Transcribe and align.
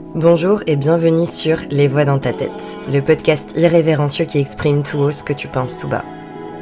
Bonjour 0.00 0.62
et 0.68 0.76
bienvenue 0.76 1.26
sur 1.26 1.58
Les 1.70 1.88
Voix 1.88 2.04
dans 2.04 2.20
ta 2.20 2.32
tête, 2.32 2.50
le 2.92 3.00
podcast 3.00 3.54
irrévérencieux 3.56 4.26
qui 4.26 4.38
exprime 4.38 4.84
tout 4.84 4.98
haut 4.98 5.10
ce 5.10 5.24
que 5.24 5.32
tu 5.32 5.48
penses 5.48 5.76
tout 5.76 5.88
bas. 5.88 6.04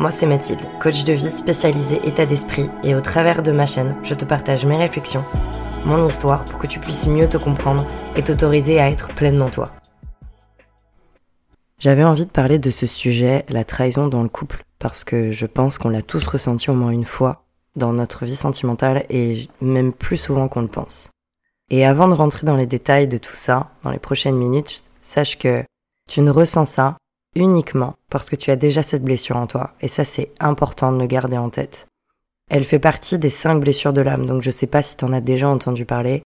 Moi 0.00 0.10
c'est 0.10 0.26
Mathilde, 0.26 0.60
coach 0.80 1.04
de 1.04 1.12
vie 1.12 1.30
spécialisée 1.30 2.00
état 2.04 2.24
d'esprit 2.24 2.70
et 2.82 2.94
au 2.94 3.02
travers 3.02 3.42
de 3.42 3.52
ma 3.52 3.66
chaîne, 3.66 3.94
je 4.02 4.14
te 4.14 4.24
partage 4.24 4.64
mes 4.64 4.78
réflexions, 4.78 5.22
mon 5.84 6.06
histoire 6.06 6.46
pour 6.46 6.58
que 6.58 6.66
tu 6.66 6.80
puisses 6.80 7.06
mieux 7.06 7.28
te 7.28 7.36
comprendre 7.36 7.84
et 8.16 8.22
t'autoriser 8.22 8.80
à 8.80 8.90
être 8.90 9.08
pleinement 9.08 9.50
toi. 9.50 9.70
J'avais 11.78 12.04
envie 12.04 12.24
de 12.24 12.30
parler 12.30 12.58
de 12.58 12.70
ce 12.70 12.86
sujet, 12.86 13.44
la 13.50 13.64
trahison 13.64 14.08
dans 14.08 14.22
le 14.22 14.30
couple, 14.30 14.64
parce 14.78 15.04
que 15.04 15.30
je 15.30 15.44
pense 15.44 15.76
qu'on 15.76 15.90
l'a 15.90 16.02
tous 16.02 16.26
ressenti 16.26 16.70
au 16.70 16.74
moins 16.74 16.90
une 16.90 17.04
fois 17.04 17.44
dans 17.76 17.92
notre 17.92 18.24
vie 18.24 18.34
sentimentale 18.34 19.04
et 19.10 19.48
même 19.60 19.92
plus 19.92 20.16
souvent 20.16 20.48
qu'on 20.48 20.62
le 20.62 20.68
pense. 20.68 21.10
Et 21.70 21.84
avant 21.84 22.08
de 22.08 22.14
rentrer 22.14 22.46
dans 22.46 22.56
les 22.56 22.66
détails 22.66 23.08
de 23.08 23.18
tout 23.18 23.32
ça, 23.32 23.70
dans 23.82 23.90
les 23.90 23.98
prochaines 23.98 24.36
minutes, 24.36 24.84
sache 25.00 25.38
que 25.38 25.64
tu 26.08 26.20
ne 26.20 26.30
ressens 26.30 26.66
ça 26.66 26.96
uniquement 27.34 27.94
parce 28.10 28.30
que 28.30 28.36
tu 28.36 28.50
as 28.50 28.56
déjà 28.56 28.82
cette 28.82 29.04
blessure 29.04 29.36
en 29.36 29.46
toi. 29.46 29.74
Et 29.80 29.88
ça, 29.88 30.04
c'est 30.04 30.32
important 30.38 30.92
de 30.92 30.98
le 30.98 31.06
garder 31.06 31.36
en 31.36 31.50
tête. 31.50 31.86
Elle 32.48 32.64
fait 32.64 32.78
partie 32.78 33.18
des 33.18 33.30
cinq 33.30 33.58
blessures 33.58 33.92
de 33.92 34.00
l'âme, 34.00 34.24
donc 34.24 34.42
je 34.42 34.50
sais 34.50 34.68
pas 34.68 34.82
si 34.82 34.96
tu 34.96 35.04
en 35.04 35.12
as 35.12 35.20
déjà 35.20 35.48
entendu 35.48 35.84
parler. 35.84 36.22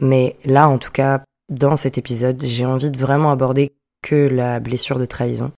Mais 0.00 0.36
là, 0.44 0.68
en 0.68 0.78
tout 0.78 0.90
cas, 0.90 1.22
dans 1.50 1.76
cet 1.76 1.98
épisode, 1.98 2.42
j'ai 2.42 2.64
envie 2.64 2.90
de 2.90 2.98
vraiment 2.98 3.30
aborder 3.30 3.72
que 4.02 4.28
la 4.28 4.58
blessure 4.60 4.98
de 4.98 5.04
trahison. 5.04 5.52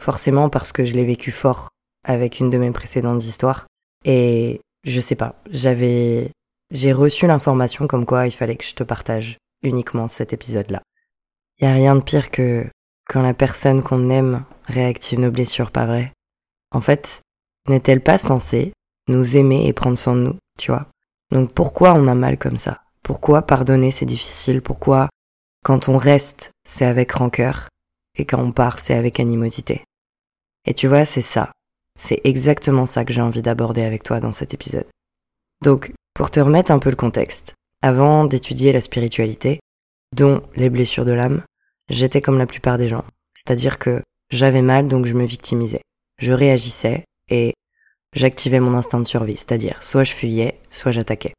Forcément 0.00 0.48
parce 0.48 0.72
que 0.72 0.84
je 0.84 0.94
l'ai 0.94 1.04
vécu 1.04 1.30
fort 1.30 1.68
avec 2.04 2.40
une 2.40 2.50
de 2.50 2.58
mes 2.58 2.72
précédentes 2.72 3.24
histoires. 3.24 3.66
Et 4.04 4.60
je 4.84 5.00
sais 5.00 5.14
pas, 5.14 5.36
j'avais 5.50 6.30
j'ai 6.70 6.92
reçu 6.92 7.26
l'information 7.26 7.86
comme 7.86 8.06
quoi 8.06 8.26
il 8.26 8.32
fallait 8.32 8.56
que 8.56 8.64
je 8.64 8.74
te 8.74 8.82
partage 8.82 9.38
uniquement 9.62 10.08
cet 10.08 10.32
épisode-là. 10.32 10.82
Y 11.60 11.66
a 11.66 11.72
rien 11.72 11.94
de 11.94 12.00
pire 12.00 12.30
que 12.30 12.66
quand 13.08 13.22
la 13.22 13.34
personne 13.34 13.82
qu'on 13.82 14.08
aime 14.10 14.44
réactive 14.64 15.20
nos 15.20 15.30
blessures, 15.30 15.70
pas 15.70 15.86
vrai? 15.86 16.12
En 16.72 16.80
fait, 16.80 17.20
n'est-elle 17.68 18.00
pas 18.00 18.18
censée 18.18 18.72
nous 19.08 19.36
aimer 19.36 19.66
et 19.66 19.72
prendre 19.72 19.98
soin 19.98 20.14
de 20.14 20.20
nous, 20.20 20.36
tu 20.58 20.70
vois? 20.70 20.86
Donc 21.30 21.52
pourquoi 21.52 21.94
on 21.94 22.06
a 22.06 22.14
mal 22.14 22.38
comme 22.38 22.58
ça? 22.58 22.82
Pourquoi 23.02 23.42
pardonner 23.42 23.90
c'est 23.90 24.06
difficile? 24.06 24.62
Pourquoi 24.62 25.08
quand 25.64 25.88
on 25.88 25.96
reste 25.96 26.50
c'est 26.64 26.86
avec 26.86 27.12
rancœur 27.12 27.68
et 28.16 28.24
quand 28.24 28.40
on 28.40 28.52
part 28.52 28.78
c'est 28.78 28.94
avec 28.94 29.20
animosité? 29.20 29.84
Et 30.66 30.74
tu 30.74 30.86
vois, 30.86 31.04
c'est 31.04 31.22
ça. 31.22 31.52
C'est 31.98 32.20
exactement 32.24 32.86
ça 32.86 33.04
que 33.04 33.12
j'ai 33.12 33.20
envie 33.20 33.42
d'aborder 33.42 33.82
avec 33.82 34.02
toi 34.02 34.20
dans 34.20 34.32
cet 34.32 34.54
épisode. 34.54 34.86
Donc, 35.62 35.92
pour 36.20 36.30
te 36.30 36.38
remettre 36.38 36.70
un 36.70 36.78
peu 36.78 36.90
le 36.90 36.96
contexte, 36.96 37.54
avant 37.80 38.26
d'étudier 38.26 38.72
la 38.72 38.82
spiritualité, 38.82 39.58
dont 40.14 40.42
les 40.54 40.68
blessures 40.68 41.06
de 41.06 41.12
l'âme, 41.12 41.40
j'étais 41.88 42.20
comme 42.20 42.36
la 42.36 42.44
plupart 42.44 42.76
des 42.76 42.88
gens. 42.88 43.06
C'est-à-dire 43.32 43.78
que 43.78 44.02
j'avais 44.28 44.60
mal 44.60 44.86
donc 44.86 45.06
je 45.06 45.14
me 45.14 45.24
victimisais. 45.24 45.80
Je 46.18 46.34
réagissais 46.34 47.04
et 47.30 47.54
j'activais 48.12 48.60
mon 48.60 48.74
instinct 48.74 49.00
de 49.00 49.06
survie, 49.06 49.38
c'est-à-dire 49.38 49.82
soit 49.82 50.04
je 50.04 50.12
fuyais, 50.12 50.60
soit 50.68 50.92
j'attaquais. 50.92 51.32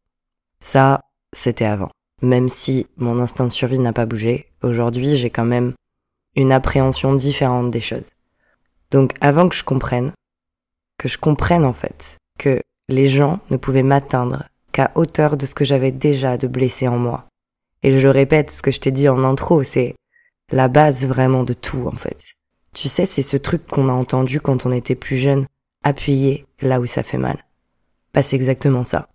Ça, 0.59 1.01
c'était 1.31 1.65
avant. 1.65 1.91
Même 2.23 2.49
si 2.49 2.87
mon 2.97 3.19
instinct 3.19 3.45
de 3.45 3.51
survie 3.51 3.77
n'a 3.77 3.93
pas 3.93 4.07
bougé, 4.07 4.47
aujourd'hui 4.63 5.15
j'ai 5.15 5.29
quand 5.29 5.45
même 5.45 5.73
une 6.35 6.51
appréhension 6.51 7.13
différente 7.13 7.69
des 7.69 7.81
choses. 7.81 8.15
Donc 8.89 9.13
avant 9.21 9.47
que 9.47 9.55
je 9.55 9.63
comprenne, 9.63 10.11
que 10.97 11.07
je 11.07 11.19
comprenne 11.19 11.65
en 11.65 11.73
fait 11.73 12.17
que 12.39 12.59
les 12.89 13.07
gens 13.07 13.41
ne 13.51 13.57
pouvaient 13.57 13.83
m'atteindre 13.83 14.47
qu'à 14.71 14.91
hauteur 14.95 15.37
de 15.37 15.45
ce 15.45 15.55
que 15.55 15.65
j'avais 15.65 15.91
déjà 15.91 16.37
de 16.37 16.47
blessé 16.47 16.87
en 16.87 16.97
moi. 16.97 17.27
Et 17.83 17.99
je 17.99 18.07
répète 18.07 18.51
ce 18.51 18.61
que 18.61 18.71
je 18.71 18.79
t'ai 18.79 18.91
dit 18.91 19.09
en 19.09 19.23
intro, 19.23 19.63
c'est 19.63 19.95
la 20.51 20.67
base 20.67 21.05
vraiment 21.05 21.43
de 21.43 21.53
tout 21.53 21.87
en 21.87 21.95
fait. 21.95 22.35
Tu 22.73 22.87
sais, 22.87 23.05
c'est 23.05 23.21
ce 23.21 23.37
truc 23.37 23.67
qu'on 23.67 23.87
a 23.87 23.93
entendu 23.93 24.39
quand 24.39 24.65
on 24.65 24.71
était 24.71 24.95
plus 24.95 25.17
jeune, 25.17 25.45
appuyer 25.83 26.45
là 26.61 26.79
où 26.79 26.85
ça 26.85 27.03
fait 27.03 27.17
mal. 27.17 27.45
Bah 28.13 28.21
c'est 28.21 28.35
exactement 28.35 28.83
ça. 28.83 29.07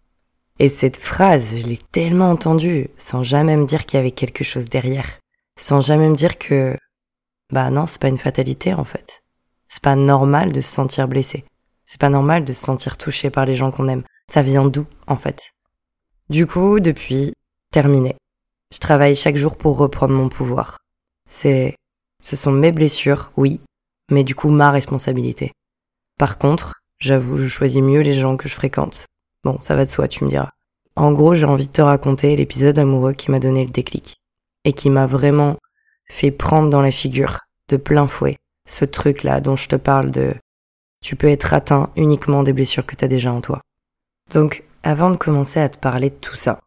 Et 0.59 0.69
cette 0.69 0.97
phrase, 0.97 1.57
je 1.57 1.67
l'ai 1.67 1.77
tellement 1.77 2.31
entendue, 2.31 2.89
sans 2.97 3.23
jamais 3.23 3.57
me 3.57 3.67
dire 3.67 3.85
qu'il 3.85 3.99
y 3.99 4.01
avait 4.01 4.11
quelque 4.11 4.45
chose 4.45 4.69
derrière. 4.69 5.19
Sans 5.59 5.81
jamais 5.81 6.09
me 6.09 6.17
dire 6.17 6.39
que, 6.39 6.77
bah 7.53 7.71
non, 7.71 7.87
c'est 7.87 8.01
pas 8.01 8.09
une 8.09 8.19
fatalité 8.19 8.73
en 8.75 8.85
fait. 8.85 9.23
C'est 9.69 9.83
pas 9.83 9.97
normal 9.97 10.53
de 10.53 10.61
se 10.61 10.73
sentir 10.73 11.09
blessé. 11.09 11.45
C'est 11.85 12.01
pas 12.01 12.09
normal 12.09 12.45
de 12.45 12.53
se 12.53 12.63
sentir 12.63 12.97
touché 12.97 13.31
par 13.31 13.45
les 13.45 13.55
gens 13.55 13.71
qu'on 13.71 13.89
aime. 13.89 14.03
Ça 14.31 14.43
vient 14.43 14.67
d'où, 14.67 14.87
en 15.07 15.17
fait? 15.17 15.53
Du 16.29 16.47
coup, 16.47 16.81
depuis, 16.81 17.33
terminé. 17.71 18.17
Je 18.75 18.79
travaille 18.79 19.15
chaque 19.15 19.37
jour 19.37 19.57
pour 19.57 19.79
reprendre 19.79 20.15
mon 20.15 20.29
pouvoir. 20.29 20.79
C'est, 21.29 21.77
ce 22.23 22.37
sont 22.37 22.53
mes 22.53 22.73
blessures, 22.73 23.31
oui, 23.37 23.61
mais 24.11 24.25
du 24.25 24.35
coup 24.35 24.51
ma 24.51 24.71
responsabilité. 24.71 25.53
Par 26.19 26.39
contre, 26.39 26.75
j'avoue, 26.99 27.37
je 27.37 27.47
choisis 27.47 27.83
mieux 27.83 28.01
les 28.01 28.15
gens 28.15 28.37
que 28.37 28.49
je 28.49 28.55
fréquente. 28.55 29.07
Bon, 29.45 29.61
ça 29.61 29.77
va 29.77 29.85
de 29.85 29.91
soi, 29.91 30.09
tu 30.09 30.25
me 30.25 30.31
diras. 30.31 30.51
En 30.97 31.13
gros, 31.13 31.35
j'ai 31.35 31.45
envie 31.45 31.67
de 31.67 31.73
te 31.73 31.83
raconter 31.83 32.35
l'épisode 32.37 32.79
amoureux 32.79 33.13
qui 33.13 33.31
m'a 33.31 33.39
donné 33.39 33.65
le 33.65 33.71
déclic. 33.71 34.17
Et 34.65 34.73
qui 34.73 34.91
m'a 34.91 35.07
vraiment 35.07 35.57
fait 36.07 36.31
prendre 36.31 36.71
dans 36.71 36.81
la 36.81 36.91
figure, 36.91 37.41
de 37.69 37.77
plein 37.77 38.09
fouet, 38.09 38.39
ce 38.67 38.85
truc-là 38.85 39.41
dont 39.41 39.57
je 39.57 39.69
te 39.69 39.77
parle 39.77 40.11
de 40.11 40.35
tu 41.03 41.15
peux 41.15 41.29
être 41.29 41.55
atteint 41.55 41.91
uniquement 41.95 42.43
des 42.43 42.53
blessures 42.53 42.87
que 42.87 42.97
tu 42.97 43.05
as 43.05 43.09
déjà 43.09 43.33
en 43.33 43.41
toi. 43.41 43.61
Donc, 44.33 44.65
avant 44.83 45.11
de 45.11 45.17
commencer 45.17 45.61
à 45.61 45.69
te 45.69 45.79
parler 45.79 46.11
de 46.11 46.15
tout 46.15 46.37
ça, 46.37 46.61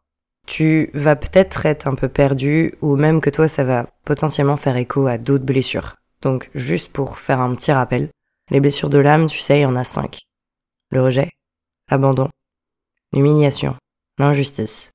tu 0.47 0.89
vas 0.93 1.15
peut-être 1.15 1.65
être 1.65 1.87
un 1.87 1.95
peu 1.95 2.09
perdu 2.09 2.73
ou 2.81 2.95
même 2.95 3.21
que 3.21 3.29
toi 3.29 3.47
ça 3.47 3.63
va 3.63 3.87
potentiellement 4.03 4.57
faire 4.57 4.77
écho 4.77 5.07
à 5.07 5.17
d'autres 5.17 5.45
blessures. 5.45 5.95
Donc, 6.21 6.49
juste 6.55 6.91
pour 6.91 7.17
faire 7.17 7.39
un 7.39 7.53
petit 7.55 7.71
rappel, 7.71 8.09
les 8.49 8.59
blessures 8.59 8.89
de 8.89 8.97
l'âme, 8.97 9.27
tu 9.27 9.39
sais, 9.39 9.59
il 9.59 9.61
y 9.61 9.65
en 9.65 9.75
a 9.75 9.83
cinq. 9.83 10.21
Le 10.91 11.03
rejet, 11.03 11.29
l'abandon, 11.89 12.29
l'humiliation, 13.13 13.75
l'injustice 14.17 14.91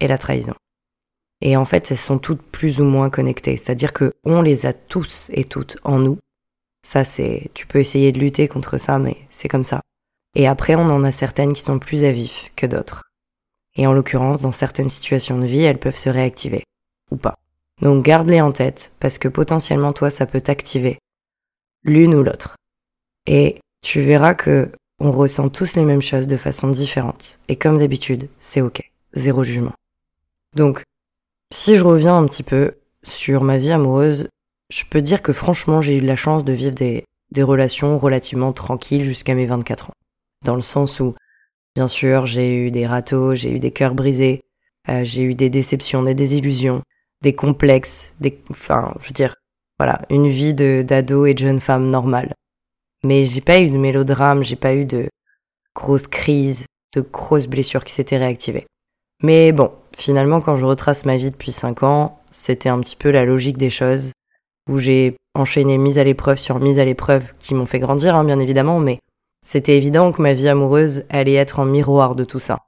et 0.00 0.08
la 0.08 0.18
trahison. 0.18 0.54
Et 1.40 1.56
en 1.56 1.64
fait, 1.64 1.90
elles 1.90 1.98
sont 1.98 2.18
toutes 2.18 2.42
plus 2.42 2.80
ou 2.80 2.84
moins 2.84 3.10
connectées, 3.10 3.56
c'est-à-dire 3.56 3.92
que 3.92 4.12
on 4.24 4.40
les 4.40 4.66
a 4.66 4.72
tous 4.72 5.30
et 5.34 5.44
toutes 5.44 5.76
en 5.84 5.98
nous. 5.98 6.18
Ça, 6.82 7.04
c'est, 7.04 7.50
tu 7.54 7.66
peux 7.66 7.78
essayer 7.78 8.12
de 8.12 8.20
lutter 8.20 8.48
contre 8.48 8.78
ça, 8.78 8.98
mais 8.98 9.18
c'est 9.28 9.48
comme 9.48 9.64
ça. 9.64 9.80
Et 10.34 10.48
après, 10.48 10.74
on 10.74 10.88
en 10.88 11.04
a 11.04 11.12
certaines 11.12 11.52
qui 11.52 11.62
sont 11.62 11.78
plus 11.78 12.04
à 12.04 12.10
vif 12.10 12.50
que 12.56 12.66
d'autres. 12.66 13.02
Et 13.76 13.86
en 13.86 13.92
l'occurrence, 13.92 14.40
dans 14.40 14.52
certaines 14.52 14.88
situations 14.88 15.38
de 15.38 15.46
vie, 15.46 15.62
elles 15.62 15.78
peuvent 15.78 15.96
se 15.96 16.08
réactiver. 16.08 16.64
Ou 17.10 17.16
pas. 17.16 17.36
Donc 17.82 18.04
garde-les 18.04 18.40
en 18.40 18.52
tête, 18.52 18.92
parce 19.00 19.18
que 19.18 19.28
potentiellement, 19.28 19.92
toi, 19.92 20.10
ça 20.10 20.26
peut 20.26 20.40
t'activer. 20.40 20.98
L'une 21.84 22.14
ou 22.14 22.22
l'autre. 22.22 22.56
Et 23.26 23.58
tu 23.82 24.00
verras 24.00 24.34
que 24.34 24.70
on 25.00 25.10
ressent 25.10 25.48
tous 25.48 25.74
les 25.74 25.84
mêmes 25.84 26.02
choses 26.02 26.28
de 26.28 26.36
façon 26.36 26.68
différente. 26.68 27.40
Et 27.48 27.56
comme 27.56 27.78
d'habitude, 27.78 28.28
c'est 28.38 28.60
ok. 28.60 28.80
Zéro 29.14 29.42
jugement. 29.42 29.74
Donc, 30.54 30.82
si 31.52 31.76
je 31.76 31.84
reviens 31.84 32.16
un 32.16 32.26
petit 32.26 32.42
peu 32.42 32.74
sur 33.02 33.42
ma 33.42 33.58
vie 33.58 33.72
amoureuse, 33.72 34.28
je 34.70 34.84
peux 34.88 35.02
dire 35.02 35.20
que 35.20 35.32
franchement, 35.32 35.82
j'ai 35.82 35.98
eu 35.98 36.00
la 36.00 36.16
chance 36.16 36.44
de 36.44 36.52
vivre 36.52 36.74
des, 36.74 37.04
des 37.32 37.42
relations 37.42 37.98
relativement 37.98 38.52
tranquilles 38.52 39.04
jusqu'à 39.04 39.34
mes 39.34 39.46
24 39.46 39.90
ans 39.90 39.94
dans 40.44 40.54
le 40.54 40.60
sens 40.60 41.00
où, 41.00 41.14
bien 41.74 41.88
sûr, 41.88 42.26
j'ai 42.26 42.56
eu 42.56 42.70
des 42.70 42.86
râteaux, 42.86 43.34
j'ai 43.34 43.50
eu 43.50 43.58
des 43.58 43.70
cœurs 43.70 43.94
brisés, 43.94 44.42
euh, 44.88 45.02
j'ai 45.02 45.22
eu 45.22 45.34
des 45.34 45.50
déceptions, 45.50 46.02
des 46.02 46.14
désillusions, 46.14 46.82
des 47.22 47.34
complexes, 47.34 48.14
des, 48.20 48.38
enfin, 48.50 48.94
je 49.00 49.06
veux 49.06 49.12
dire, 49.12 49.34
voilà, 49.78 50.02
une 50.10 50.28
vie 50.28 50.54
d'ado 50.54 51.26
et 51.26 51.34
de 51.34 51.38
jeune 51.38 51.60
femme 51.60 51.90
normale. 51.90 52.32
Mais 53.02 53.24
j'ai 53.26 53.40
pas 53.40 53.60
eu 53.60 53.70
de 53.70 53.76
mélodrame, 53.76 54.44
j'ai 54.44 54.56
pas 54.56 54.74
eu 54.74 54.84
de 54.84 55.08
grosses 55.74 56.06
crises, 56.06 56.66
de 56.94 57.00
grosses 57.00 57.48
blessures 57.48 57.84
qui 57.84 57.92
s'étaient 57.92 58.18
réactivées. 58.18 58.66
Mais 59.22 59.52
bon, 59.52 59.72
finalement, 59.96 60.40
quand 60.40 60.56
je 60.56 60.66
retrace 60.66 61.04
ma 61.04 61.16
vie 61.16 61.30
depuis 61.30 61.52
5 61.52 61.82
ans, 61.82 62.20
c'était 62.30 62.68
un 62.68 62.80
petit 62.80 62.96
peu 62.96 63.10
la 63.10 63.24
logique 63.24 63.56
des 63.56 63.70
choses, 63.70 64.12
où 64.68 64.78
j'ai 64.78 65.16
enchaîné 65.34 65.78
mise 65.78 65.98
à 65.98 66.04
l'épreuve 66.04 66.38
sur 66.38 66.60
mise 66.60 66.78
à 66.78 66.84
l'épreuve 66.84 67.34
qui 67.38 67.54
m'ont 67.54 67.66
fait 67.66 67.80
grandir, 67.80 68.14
hein, 68.14 68.24
bien 68.24 68.38
évidemment, 68.38 68.80
mais 68.80 68.98
c'était 69.44 69.76
évident 69.76 70.10
que 70.10 70.22
ma 70.22 70.34
vie 70.34 70.48
amoureuse 70.48 71.04
allait 71.10 71.34
être 71.34 71.60
en 71.60 71.66
miroir 71.66 72.16
de 72.16 72.24
tout 72.24 72.40
ça. 72.40 72.60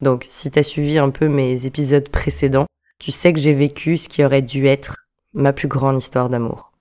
Donc, 0.00 0.26
si 0.28 0.50
t'as 0.50 0.62
suivi 0.62 0.98
un 0.98 1.10
peu 1.10 1.28
mes 1.28 1.66
épisodes 1.66 2.08
précédents, 2.08 2.66
tu 2.98 3.12
sais 3.12 3.32
que 3.32 3.38
j'ai 3.38 3.52
vécu 3.52 3.98
ce 3.98 4.08
qui 4.08 4.24
aurait 4.24 4.42
dû 4.42 4.66
être 4.66 5.06
ma 5.34 5.52
plus 5.52 5.68
grande 5.68 5.98
histoire 5.98 6.28
d'amour. 6.28 6.72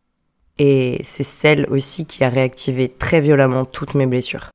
Et 0.57 1.01
c'est 1.03 1.23
celle 1.23 1.67
aussi 1.69 2.05
qui 2.05 2.23
a 2.23 2.29
réactivé 2.29 2.89
très 2.89 3.19
violemment 3.19 3.65
toutes 3.65 3.93
mes 3.93 4.05
blessures. 4.05 4.49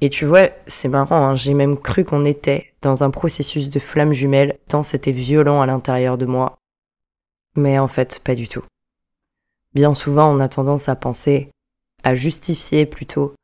Et 0.00 0.10
tu 0.10 0.24
vois, 0.24 0.50
c'est 0.66 0.88
marrant, 0.88 1.26
hein, 1.28 1.34
j'ai 1.34 1.54
même 1.54 1.76
cru 1.76 2.04
qu'on 2.04 2.24
était 2.24 2.72
dans 2.82 3.02
un 3.02 3.10
processus 3.10 3.70
de 3.70 3.78
flamme 3.78 4.12
jumelle, 4.12 4.58
tant 4.68 4.82
c'était 4.82 5.10
violent 5.10 5.60
à 5.60 5.66
l'intérieur 5.66 6.18
de 6.18 6.26
moi. 6.26 6.58
Mais 7.56 7.78
en 7.78 7.88
fait, 7.88 8.20
pas 8.22 8.34
du 8.34 8.46
tout. 8.46 8.62
Bien 9.74 9.94
souvent, 9.94 10.32
on 10.32 10.38
a 10.38 10.48
tendance 10.48 10.88
à 10.88 10.96
penser, 10.96 11.50
à 12.04 12.14
justifier 12.14 12.86
plutôt, 12.86 13.34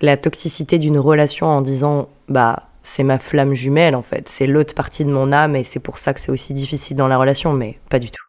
la 0.00 0.16
toxicité 0.16 0.78
d'une 0.78 0.98
relation 0.98 1.46
en 1.46 1.60
disant 1.60 2.08
bah 2.28 2.68
c'est 2.82 3.02
ma 3.02 3.18
flamme 3.18 3.54
jumelle 3.54 3.96
en 3.96 4.02
fait, 4.02 4.28
c'est 4.28 4.46
l'autre 4.46 4.74
partie 4.74 5.04
de 5.04 5.10
mon 5.10 5.32
âme 5.32 5.56
et 5.56 5.64
c'est 5.64 5.80
pour 5.80 5.98
ça 5.98 6.14
que 6.14 6.20
c'est 6.20 6.30
aussi 6.30 6.54
difficile 6.54 6.96
dans 6.96 7.08
la 7.08 7.18
relation, 7.18 7.52
mais 7.52 7.78
pas 7.88 7.98
du 7.98 8.10
tout. 8.10 8.22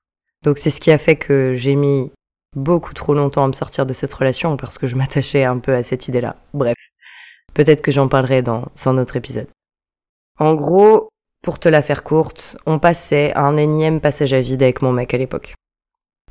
Donc 0.44 0.58
c'est 0.58 0.70
ce 0.70 0.80
qui 0.80 0.92
a 0.92 0.98
fait 0.98 1.16
que 1.16 1.54
j'ai 1.56 1.76
mis 1.76 2.12
beaucoup 2.56 2.94
trop 2.94 3.14
longtemps 3.14 3.44
à 3.44 3.48
me 3.48 3.54
sortir 3.54 3.86
de 3.86 3.94
cette 3.94 4.14
relation 4.14 4.58
parce 4.58 4.78
que 4.78 4.88
je 4.88 4.96
m'attachais 4.96 5.44
un 5.44 5.60
peu 5.60 5.74
à 5.74 5.84
cette 5.84 6.08
idée-là. 6.08 6.38
Bref, 6.54 6.78
peut-être 7.54 7.82
que 7.82 7.92
j'en 7.92 8.08
parlerai 8.08 8.42
dans 8.42 8.66
un 8.86 8.98
autre 8.98 9.16
épisode. 9.16 9.48
En 10.40 10.54
gros, 10.56 11.10
pour 11.44 11.60
te 11.60 11.70
la 11.70 11.82
faire 11.82 12.04
courte, 12.04 12.58
on 12.66 12.80
passait 12.80 13.34
un 13.36 13.58
énième 13.58 14.02
passage 14.02 14.34
à 14.34 14.42
vide 14.42 14.64
avec 14.64 14.82
mon 14.82 14.92
mec 14.92 15.14
à 15.14 15.18
l'époque. 15.18 15.54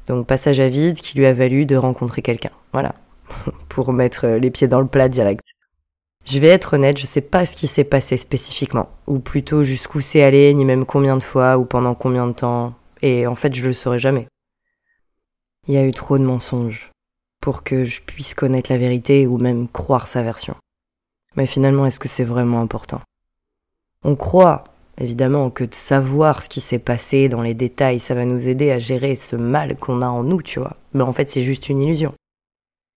Donc 0.09 0.27
passage 0.27 0.61
à 0.61 0.69
vide 0.69 0.99
qui 0.99 1.17
lui 1.19 1.27
a 1.27 1.33
valu 1.33 1.67
de 1.67 1.77
rencontrer 1.77 2.23
quelqu'un. 2.23 2.53
Voilà. 2.73 2.95
pour 3.69 3.93
mettre 3.93 4.27
les 4.27 4.51
pieds 4.51 4.69
dans 4.69 4.81
le 4.81 4.87
plat 4.87 5.09
direct. 5.09 5.45
Je 6.25 6.39
vais 6.41 6.49
être 6.49 6.75
honnête, 6.75 6.99
je 6.99 7.07
sais 7.07 7.21
pas 7.21 7.47
ce 7.47 7.55
qui 7.55 7.69
s'est 7.69 7.85
passé 7.85 8.17
spécifiquement, 8.17 8.89
ou 9.07 9.21
plutôt 9.21 9.63
jusqu'où 9.63 10.01
c'est 10.01 10.23
allé, 10.23 10.53
ni 10.55 10.65
même 10.65 10.85
combien 10.85 11.17
de 11.17 11.23
fois, 11.23 11.57
ou 11.57 11.65
pendant 11.65 11.95
combien 11.95 12.27
de 12.27 12.33
temps, 12.33 12.75
et 13.01 13.27
en 13.29 13.37
fait 13.37 13.55
je 13.55 13.65
le 13.65 13.73
saurai 13.73 14.01
jamais. 14.01 14.27
Il 15.69 15.75
y 15.75 15.79
a 15.79 15.85
eu 15.85 15.93
trop 15.93 16.19
de 16.19 16.25
mensonges 16.25 16.91
pour 17.41 17.63
que 17.63 17.85
je 17.85 18.01
puisse 18.03 18.35
connaître 18.35 18.73
la 18.73 18.79
vérité 18.79 19.27
ou 19.27 19.39
même 19.39 19.69
croire 19.69 20.09
sa 20.09 20.23
version. 20.23 20.57
Mais 21.37 21.47
finalement, 21.47 21.87
est-ce 21.87 22.01
que 22.01 22.09
c'est 22.09 22.25
vraiment 22.25 22.61
important? 22.61 23.01
On 24.03 24.17
croit, 24.17 24.65
évidemment, 24.99 25.51
que 25.51 25.65
de 25.65 25.75
savoir 25.75 26.43
ce 26.43 26.49
qui 26.49 26.61
s'est 26.61 26.79
passé 26.79 27.29
dans 27.29 27.43
les 27.43 27.55
détails, 27.55 28.01
ça 28.01 28.15
va 28.15 28.25
nous 28.25 28.49
aider 28.49 28.71
à 28.71 28.79
gérer 28.79 29.17
ce 29.17 29.37
mal 29.37 29.77
qu'on 29.77 30.03
a 30.03 30.09
en 30.09 30.23
nous, 30.23 30.43
tu 30.43 30.59
vois. 30.59 30.77
Mais 30.95 31.03
en 31.03 31.13
fait, 31.13 31.29
c'est 31.29 31.43
juste 31.43 31.69
une 31.69 31.83
illusion. 31.83 32.15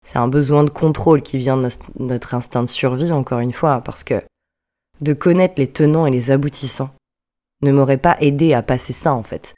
C'est 0.05 0.17
un 0.17 0.27
besoin 0.27 0.63
de 0.63 0.69
contrôle 0.69 1.21
qui 1.21 1.37
vient 1.37 1.57
de 1.57 1.69
notre 1.99 2.33
instinct 2.33 2.63
de 2.63 2.69
survie, 2.69 3.11
encore 3.11 3.39
une 3.39 3.53
fois, 3.53 3.81
parce 3.81 4.03
que 4.03 4.23
de 5.01 5.13
connaître 5.13 5.55
les 5.57 5.71
tenants 5.71 6.05
et 6.05 6.11
les 6.11 6.31
aboutissants 6.31 6.89
ne 7.61 7.71
m'aurait 7.71 7.97
pas 7.97 8.17
aidé 8.19 8.53
à 8.53 8.63
passer 8.63 8.93
ça, 8.93 9.13
en 9.13 9.23
fait. 9.23 9.53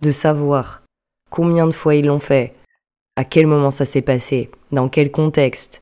De 0.00 0.12
savoir 0.12 0.82
combien 1.30 1.66
de 1.66 1.72
fois 1.72 1.94
ils 1.94 2.06
l'ont 2.06 2.18
fait, 2.18 2.54
à 3.16 3.24
quel 3.24 3.46
moment 3.46 3.70
ça 3.70 3.86
s'est 3.86 4.02
passé, 4.02 4.50
dans 4.70 4.88
quel 4.88 5.10
contexte. 5.10 5.80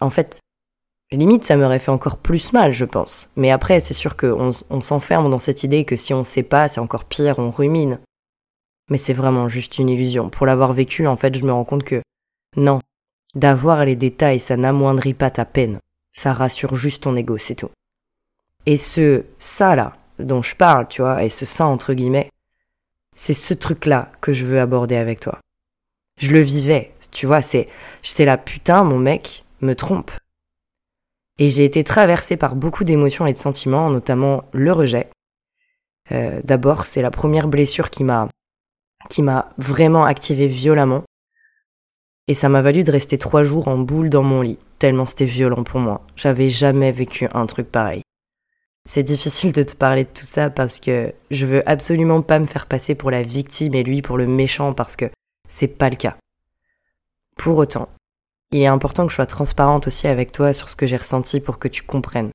En 0.00 0.10
fait, 0.10 0.40
limite, 1.12 1.44
ça 1.44 1.56
m'aurait 1.56 1.78
fait 1.78 1.90
encore 1.90 2.18
plus 2.18 2.52
mal, 2.52 2.72
je 2.72 2.84
pense. 2.84 3.30
Mais 3.36 3.50
après, 3.50 3.80
c'est 3.80 3.94
sûr 3.94 4.16
qu'on 4.16 4.50
on, 4.70 4.80
s'enferme 4.80 5.30
dans 5.30 5.38
cette 5.38 5.64
idée 5.64 5.84
que 5.84 5.96
si 5.96 6.12
on 6.14 6.24
sait 6.24 6.42
pas, 6.42 6.68
c'est 6.68 6.80
encore 6.80 7.04
pire, 7.04 7.38
on 7.38 7.50
rumine. 7.50 8.00
Mais 8.90 8.98
c'est 8.98 9.14
vraiment 9.14 9.48
juste 9.48 9.78
une 9.78 9.88
illusion. 9.88 10.28
Pour 10.28 10.46
l'avoir 10.46 10.72
vécu, 10.72 11.06
en 11.06 11.16
fait, 11.16 11.36
je 11.36 11.44
me 11.44 11.52
rends 11.52 11.64
compte 11.64 11.84
que 11.84 12.02
non, 12.56 12.80
D'avoir 13.34 13.84
les 13.84 13.96
détails, 13.96 14.40
ça 14.40 14.56
n'amoindrit 14.56 15.14
pas 15.14 15.30
ta 15.30 15.44
peine. 15.44 15.78
Ça 16.10 16.32
rassure 16.32 16.76
juste 16.76 17.02
ton 17.02 17.16
ego, 17.16 17.38
c'est 17.38 17.56
tout. 17.56 17.70
Et 18.66 18.76
ce 18.76 19.24
ça 19.38 19.74
là 19.74 19.96
dont 20.18 20.42
je 20.42 20.54
parle, 20.54 20.86
tu 20.88 21.02
vois, 21.02 21.24
et 21.24 21.28
ce 21.28 21.44
ça 21.44 21.66
entre 21.66 21.92
guillemets, 21.92 22.30
c'est 23.16 23.34
ce 23.34 23.52
truc 23.52 23.86
là 23.86 24.10
que 24.20 24.32
je 24.32 24.44
veux 24.44 24.60
aborder 24.60 24.96
avec 24.96 25.20
toi. 25.20 25.38
Je 26.18 26.32
le 26.32 26.40
vivais, 26.40 26.92
tu 27.10 27.26
vois, 27.26 27.42
c'est 27.42 27.68
j'étais 28.02 28.24
là 28.24 28.38
putain 28.38 28.84
mon 28.84 28.98
mec 28.98 29.44
me 29.60 29.74
trompe. 29.74 30.12
Et 31.38 31.48
j'ai 31.48 31.64
été 31.64 31.82
traversée 31.82 32.36
par 32.36 32.54
beaucoup 32.54 32.84
d'émotions 32.84 33.26
et 33.26 33.32
de 33.32 33.38
sentiments, 33.38 33.90
notamment 33.90 34.44
le 34.52 34.70
rejet. 34.70 35.10
Euh, 36.12 36.40
d'abord, 36.44 36.86
c'est 36.86 37.02
la 37.02 37.10
première 37.10 37.48
blessure 37.48 37.90
qui 37.90 38.04
m'a 38.04 38.28
qui 39.10 39.20
m'a 39.20 39.50
vraiment 39.58 40.04
activé 40.04 40.46
violemment. 40.46 41.02
Et 42.26 42.34
ça 42.34 42.48
m'a 42.48 42.62
valu 42.62 42.84
de 42.84 42.92
rester 42.92 43.18
trois 43.18 43.42
jours 43.42 43.68
en 43.68 43.76
boule 43.76 44.08
dans 44.08 44.22
mon 44.22 44.40
lit, 44.40 44.58
tellement 44.78 45.04
c'était 45.04 45.26
violent 45.26 45.62
pour 45.62 45.78
moi. 45.78 46.00
J'avais 46.16 46.48
jamais 46.48 46.90
vécu 46.90 47.28
un 47.34 47.46
truc 47.46 47.70
pareil. 47.70 48.02
C'est 48.88 49.02
difficile 49.02 49.52
de 49.52 49.62
te 49.62 49.74
parler 49.74 50.04
de 50.04 50.10
tout 50.10 50.24
ça 50.24 50.48
parce 50.48 50.78
que 50.78 51.12
je 51.30 51.46
veux 51.46 51.68
absolument 51.68 52.22
pas 52.22 52.38
me 52.38 52.46
faire 52.46 52.66
passer 52.66 52.94
pour 52.94 53.10
la 53.10 53.22
victime 53.22 53.74
et 53.74 53.82
lui 53.82 54.00
pour 54.00 54.16
le 54.16 54.26
méchant 54.26 54.72
parce 54.72 54.96
que 54.96 55.06
c'est 55.48 55.68
pas 55.68 55.90
le 55.90 55.96
cas. 55.96 56.16
Pour 57.36 57.58
autant, 57.58 57.88
il 58.52 58.60
est 58.60 58.66
important 58.66 59.04
que 59.04 59.10
je 59.10 59.16
sois 59.16 59.26
transparente 59.26 59.86
aussi 59.86 60.06
avec 60.06 60.32
toi 60.32 60.52
sur 60.52 60.68
ce 60.68 60.76
que 60.76 60.86
j'ai 60.86 60.96
ressenti 60.96 61.40
pour 61.40 61.58
que 61.58 61.68
tu 61.68 61.82
comprennes. 61.82 62.30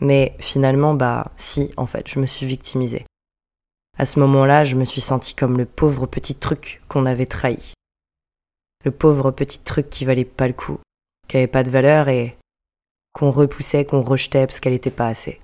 Mais 0.00 0.36
finalement, 0.38 0.94
bah 0.94 1.32
si, 1.36 1.70
en 1.76 1.86
fait, 1.86 2.08
je 2.08 2.20
me 2.20 2.26
suis 2.26 2.46
victimisée. 2.46 3.04
À 3.98 4.06
ce 4.06 4.18
moment-là, 4.20 4.64
je 4.64 4.76
me 4.76 4.84
suis 4.84 5.00
sentie 5.00 5.34
comme 5.34 5.58
le 5.58 5.64
pauvre 5.64 6.06
petit 6.06 6.34
truc 6.34 6.82
qu'on 6.88 7.06
avait 7.06 7.26
trahi 7.26 7.74
le 8.84 8.90
pauvre 8.90 9.30
petit 9.30 9.60
truc 9.60 9.88
qui 9.90 10.04
valait 10.04 10.24
pas 10.24 10.46
le 10.46 10.54
coup, 10.54 10.78
qui 11.28 11.36
avait 11.36 11.46
pas 11.46 11.62
de 11.62 11.70
valeur 11.70 12.08
et 12.08 12.36
qu'on 13.12 13.30
repoussait, 13.30 13.84
qu'on 13.84 14.00
rejetait 14.00 14.46
parce 14.46 14.60
qu'elle 14.60 14.72
était 14.72 14.90
pas 14.90 15.08
assez. 15.08 15.40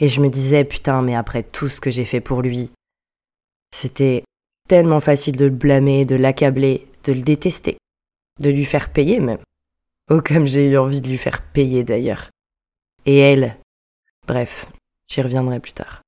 Et 0.00 0.08
je 0.08 0.20
me 0.20 0.28
disais, 0.28 0.64
putain, 0.64 1.02
mais 1.02 1.14
après 1.14 1.42
tout 1.42 1.68
ce 1.68 1.80
que 1.80 1.90
j'ai 1.90 2.04
fait 2.04 2.20
pour 2.20 2.42
lui, 2.42 2.70
c'était 3.74 4.24
tellement 4.68 5.00
facile 5.00 5.36
de 5.36 5.46
le 5.46 5.50
blâmer, 5.50 6.04
de 6.04 6.16
l'accabler, 6.16 6.86
de 7.04 7.12
le 7.12 7.20
détester, 7.20 7.78
de 8.40 8.50
lui 8.50 8.64
faire 8.64 8.92
payer 8.92 9.20
même. 9.20 9.40
Oh, 10.10 10.20
comme 10.24 10.46
j'ai 10.46 10.70
eu 10.70 10.76
envie 10.76 11.00
de 11.00 11.08
lui 11.08 11.18
faire 11.18 11.42
payer 11.42 11.84
d'ailleurs. 11.84 12.30
Et 13.06 13.18
elle, 13.18 13.56
bref, 14.26 14.70
j'y 15.08 15.22
reviendrai 15.22 15.60
plus 15.60 15.72
tard. 15.72 16.02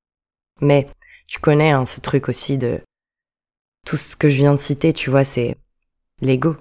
Mais 0.61 0.87
tu 1.27 1.39
connais 1.39 1.71
hein, 1.71 1.85
ce 1.85 1.99
truc 1.99 2.29
aussi 2.29 2.57
de 2.57 2.81
tout 3.85 3.97
ce 3.97 4.15
que 4.15 4.29
je 4.29 4.37
viens 4.37 4.53
de 4.53 4.59
citer, 4.59 4.93
tu 4.93 5.09
vois, 5.09 5.23
c'est 5.23 5.57
L'ego, 6.21 6.55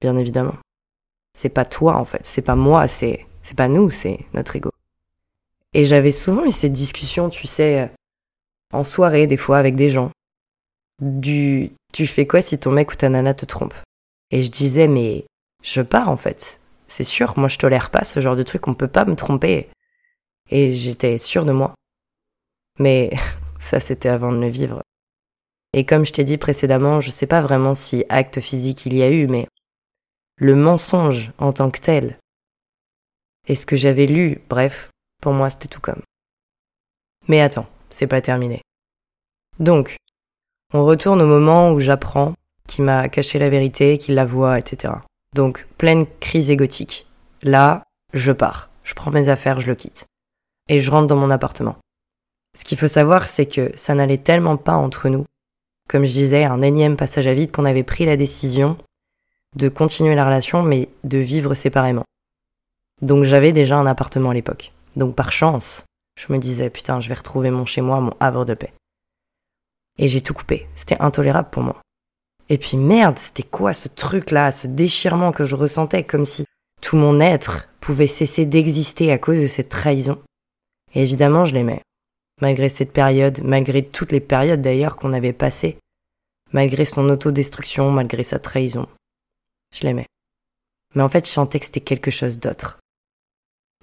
bien 0.00 0.16
évidemment. 0.16 0.56
C'est 1.34 1.48
pas 1.48 1.64
toi 1.64 1.96
en 1.96 2.04
fait, 2.04 2.20
c'est 2.24 2.42
pas 2.42 2.56
moi, 2.56 2.86
c'est 2.86 3.26
c'est 3.42 3.56
pas 3.56 3.68
nous, 3.68 3.90
c'est 3.90 4.20
notre 4.34 4.56
ego. 4.56 4.70
Et 5.72 5.84
j'avais 5.84 6.10
souvent 6.10 6.44
eu 6.44 6.50
cette 6.50 6.72
discussion, 6.72 7.30
tu 7.30 7.46
sais, 7.46 7.90
en 8.72 8.84
soirée 8.84 9.26
des 9.26 9.36
fois 9.36 9.58
avec 9.58 9.74
des 9.76 9.90
gens. 9.90 10.10
Du 11.00 11.72
tu 11.92 12.06
fais 12.06 12.26
quoi 12.26 12.42
si 12.42 12.58
ton 12.58 12.70
mec 12.70 12.92
ou 12.92 12.94
ta 12.94 13.08
nana 13.08 13.34
te 13.34 13.44
trompe? 13.46 13.74
Et 14.30 14.42
je 14.42 14.50
disais 14.50 14.88
mais 14.88 15.24
je 15.62 15.82
pars 15.82 16.08
en 16.08 16.16
fait. 16.16 16.60
C'est 16.86 17.04
sûr, 17.04 17.34
moi 17.38 17.48
je 17.48 17.58
tolère 17.58 17.90
pas 17.90 18.04
ce 18.04 18.20
genre 18.20 18.36
de 18.36 18.42
truc, 18.42 18.68
on 18.68 18.74
peut 18.74 18.88
pas 18.88 19.04
me 19.04 19.16
tromper. 19.16 19.68
Et 20.50 20.70
j'étais 20.70 21.18
sûre 21.18 21.44
de 21.44 21.52
moi. 21.52 21.74
Mais 22.78 23.10
ça 23.58 23.80
c'était 23.80 24.08
avant 24.10 24.32
de 24.32 24.38
le 24.38 24.48
vivre. 24.48 24.82
Et 25.72 25.84
comme 25.86 26.04
je 26.04 26.12
t'ai 26.12 26.24
dit 26.24 26.38
précédemment, 26.38 27.00
je 27.00 27.10
sais 27.10 27.26
pas 27.26 27.40
vraiment 27.40 27.74
si 27.74 28.04
acte 28.08 28.40
physique 28.40 28.86
il 28.86 28.96
y 28.96 29.02
a 29.02 29.10
eu, 29.10 29.26
mais 29.26 29.46
le 30.36 30.54
mensonge 30.54 31.32
en 31.38 31.52
tant 31.52 31.70
que 31.70 31.80
tel, 31.80 32.18
et 33.48 33.54
ce 33.54 33.66
que 33.66 33.76
j'avais 33.76 34.06
lu, 34.06 34.40
bref, 34.48 34.90
pour 35.20 35.32
moi 35.32 35.50
c'était 35.50 35.68
tout 35.68 35.80
comme. 35.80 36.02
Mais 37.28 37.40
attends, 37.40 37.66
c'est 37.90 38.06
pas 38.06 38.20
terminé. 38.20 38.62
Donc, 39.58 39.96
on 40.74 40.84
retourne 40.84 41.20
au 41.20 41.26
moment 41.26 41.72
où 41.72 41.80
j'apprends 41.80 42.34
qu'il 42.66 42.84
m'a 42.84 43.08
caché 43.08 43.38
la 43.38 43.50
vérité, 43.50 43.98
qu'il 43.98 44.14
la 44.14 44.24
voit, 44.24 44.58
etc. 44.58 44.94
Donc, 45.34 45.66
pleine 45.78 46.06
crise 46.20 46.50
égotique. 46.50 47.06
Là, 47.42 47.84
je 48.12 48.32
pars. 48.32 48.70
Je 48.82 48.94
prends 48.94 49.10
mes 49.10 49.28
affaires, 49.28 49.60
je 49.60 49.66
le 49.68 49.74
quitte. 49.74 50.06
Et 50.68 50.78
je 50.78 50.90
rentre 50.90 51.06
dans 51.06 51.16
mon 51.16 51.30
appartement. 51.30 51.76
Ce 52.56 52.64
qu'il 52.64 52.78
faut 52.78 52.88
savoir, 52.88 53.28
c'est 53.28 53.46
que 53.46 53.70
ça 53.76 53.94
n'allait 53.94 54.18
tellement 54.18 54.56
pas 54.56 54.74
entre 54.74 55.08
nous 55.08 55.24
comme 55.88 56.04
je 56.04 56.12
disais, 56.12 56.44
un 56.44 56.62
énième 56.62 56.96
passage 56.96 57.26
à 57.26 57.34
vide 57.34 57.50
qu'on 57.50 57.64
avait 57.64 57.82
pris 57.82 58.04
la 58.04 58.16
décision 58.16 58.76
de 59.56 59.68
continuer 59.68 60.14
la 60.14 60.24
relation, 60.24 60.62
mais 60.62 60.88
de 61.04 61.18
vivre 61.18 61.54
séparément. 61.54 62.04
Donc 63.02 63.24
j'avais 63.24 63.52
déjà 63.52 63.76
un 63.76 63.86
appartement 63.86 64.30
à 64.30 64.34
l'époque. 64.34 64.72
Donc 64.96 65.14
par 65.14 65.32
chance, 65.32 65.84
je 66.18 66.32
me 66.32 66.38
disais, 66.38 66.70
putain, 66.70 67.00
je 67.00 67.08
vais 67.08 67.14
retrouver 67.14 67.50
mon 67.50 67.66
chez-moi, 67.66 68.00
mon 68.00 68.14
havre 68.20 68.44
de 68.44 68.54
paix. 68.54 68.72
Et 69.98 70.08
j'ai 70.08 70.22
tout 70.22 70.34
coupé. 70.34 70.66
C'était 70.74 71.00
intolérable 71.00 71.50
pour 71.50 71.62
moi. 71.62 71.80
Et 72.48 72.58
puis 72.58 72.76
merde, 72.76 73.18
c'était 73.18 73.42
quoi 73.42 73.72
ce 73.72 73.88
truc-là, 73.88 74.52
ce 74.52 74.66
déchirement 74.66 75.32
que 75.32 75.44
je 75.44 75.56
ressentais, 75.56 76.04
comme 76.04 76.24
si 76.24 76.44
tout 76.80 76.96
mon 76.96 77.20
être 77.20 77.68
pouvait 77.80 78.06
cesser 78.06 78.46
d'exister 78.46 79.12
à 79.12 79.18
cause 79.18 79.40
de 79.40 79.46
cette 79.46 79.68
trahison. 79.68 80.20
Et 80.94 81.02
évidemment, 81.02 81.44
je 81.44 81.54
l'aimais. 81.54 81.82
Malgré 82.42 82.68
cette 82.68 82.92
période, 82.92 83.40
malgré 83.44 83.86
toutes 83.86 84.10
les 84.10 84.18
périodes 84.18 84.60
d'ailleurs 84.60 84.96
qu'on 84.96 85.12
avait 85.12 85.32
passées, 85.32 85.78
malgré 86.50 86.84
son 86.84 87.08
autodestruction, 87.08 87.92
malgré 87.92 88.24
sa 88.24 88.40
trahison. 88.40 88.88
Je 89.72 89.84
l'aimais. 89.86 90.08
Mais 90.96 91.02
en 91.02 91.08
fait, 91.08 91.24
je 91.24 91.30
sentais 91.30 91.60
que 91.60 91.66
c'était 91.66 91.80
quelque 91.80 92.10
chose 92.10 92.40
d'autre. 92.40 92.80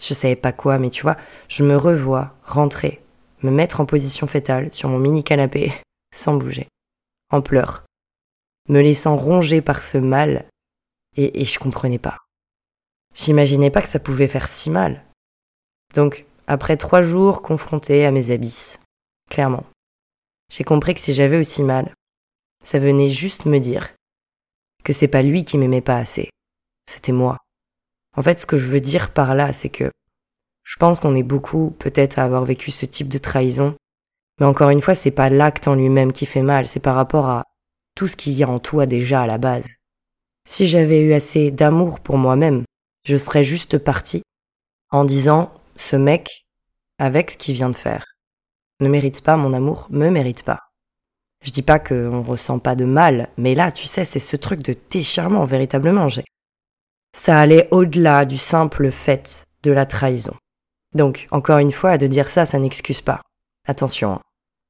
Je 0.01 0.13
savais 0.13 0.35
pas 0.35 0.51
quoi, 0.51 0.77
mais 0.77 0.89
tu 0.89 1.03
vois, 1.03 1.15
je 1.47 1.63
me 1.63 1.77
revois 1.77 2.35
rentrer, 2.43 2.99
me 3.43 3.49
mettre 3.49 3.79
en 3.79 3.85
position 3.85 4.27
fétale 4.27 4.73
sur 4.73 4.89
mon 4.89 4.99
mini 4.99 5.23
canapé, 5.23 5.71
sans 6.13 6.35
bouger, 6.35 6.67
en 7.31 7.41
pleurs, 7.41 7.85
me 8.67 8.81
laissant 8.81 9.15
ronger 9.15 9.61
par 9.61 9.81
ce 9.81 9.97
mal, 9.97 10.43
et, 11.15 11.41
et 11.41 11.45
je 11.45 11.59
comprenais 11.59 11.97
pas. 11.97 12.17
J'imaginais 13.15 13.71
pas 13.71 13.81
que 13.81 13.87
ça 13.87 13.99
pouvait 13.99 14.27
faire 14.27 14.49
si 14.49 14.69
mal. 14.69 15.05
Donc, 15.95 16.25
après 16.49 16.77
trois 16.77 17.03
jours 17.03 17.43
confrontés 17.43 18.07
à 18.07 18.11
mes 18.11 18.31
abysses, 18.31 18.79
clairement, 19.29 19.65
j'ai 20.51 20.63
compris 20.63 20.95
que 20.95 20.99
si 20.99 21.13
j'avais 21.13 21.37
aussi 21.37 21.61
mal, 21.61 21.93
ça 22.63 22.79
venait 22.79 23.09
juste 23.09 23.45
me 23.45 23.59
dire 23.59 23.93
que 24.83 24.91
c'est 24.91 25.07
pas 25.07 25.21
lui 25.21 25.43
qui 25.43 25.59
m'aimait 25.59 25.81
pas 25.81 25.97
assez, 25.97 26.31
c'était 26.85 27.11
moi. 27.11 27.37
En 28.17 28.23
fait, 28.23 28.39
ce 28.39 28.47
que 28.47 28.57
je 28.57 28.67
veux 28.67 28.79
dire 28.79 29.13
par 29.13 29.35
là, 29.35 29.53
c'est 29.53 29.69
que 29.69 29.91
Je 30.63 30.75
pense 30.77 30.99
qu'on 30.99 31.15
est 31.15 31.23
beaucoup 31.23 31.71
peut-être 31.77 32.17
à 32.17 32.23
avoir 32.23 32.45
vécu 32.45 32.71
ce 32.71 32.85
type 32.85 33.09
de 33.09 33.19
trahison. 33.19 33.75
Mais 34.39 34.45
encore 34.45 34.71
une 34.71 34.81
fois, 34.81 34.95
c'est 34.95 35.11
pas 35.11 35.29
l'acte 35.29 35.67
en 35.67 35.75
lui-même 35.75 36.11
qui 36.11 36.25
fait 36.25 36.41
mal, 36.41 36.65
c'est 36.65 36.79
par 36.79 36.95
rapport 36.95 37.27
à 37.27 37.43
tout 37.95 38.07
ce 38.07 38.15
qu'il 38.15 38.33
y 38.33 38.43
a 38.43 38.49
en 38.49 38.59
toi 38.59 38.87
déjà 38.87 39.21
à 39.21 39.27
la 39.27 39.37
base. 39.37 39.77
Si 40.47 40.67
j'avais 40.67 41.01
eu 41.01 41.13
assez 41.13 41.51
d'amour 41.51 41.99
pour 41.99 42.17
moi-même, 42.17 42.63
je 43.03 43.17
serais 43.17 43.43
juste 43.43 43.77
partie 43.77 44.23
en 44.91 45.05
disant 45.05 45.51
ce 45.79 45.95
mec, 45.95 46.45
avec 46.97 47.31
ce 47.31 47.37
qu'il 47.37 47.55
vient 47.55 47.69
de 47.69 47.75
faire, 47.75 48.05
ne 48.81 48.89
mérite 48.89 49.21
pas 49.21 49.37
mon 49.37 49.53
amour, 49.53 49.87
me 49.89 50.09
mérite 50.09 50.43
pas. 50.43 50.59
Je 51.41 51.51
dis 51.51 51.61
pas 51.61 51.79
qu'on 51.79 52.21
ressent 52.21 52.59
pas 52.59 52.75
de 52.75 52.83
mal, 52.83 53.29
mais 53.37 53.55
là, 53.55 53.71
tu 53.71 53.87
sais, 53.87 54.03
c'est 54.03 54.19
ce 54.19 54.35
truc 54.35 54.61
de 54.61 54.75
déchirement, 54.91 55.45
véritablement. 55.45 56.09
J'ai. 56.09 56.25
Ça 57.15 57.39
allait 57.39 57.69
au-delà 57.71 58.25
du 58.25 58.37
simple 58.37 58.91
fait 58.91 59.45
de 59.63 59.71
la 59.71 59.85
trahison. 59.85 60.35
Donc, 60.95 61.27
encore 61.31 61.59
une 61.59 61.71
fois, 61.71 61.97
de 61.97 62.07
dire 62.07 62.29
ça, 62.29 62.45
ça 62.45 62.59
n'excuse 62.59 63.01
pas. 63.01 63.21
Attention, 63.65 64.15
hein. 64.15 64.21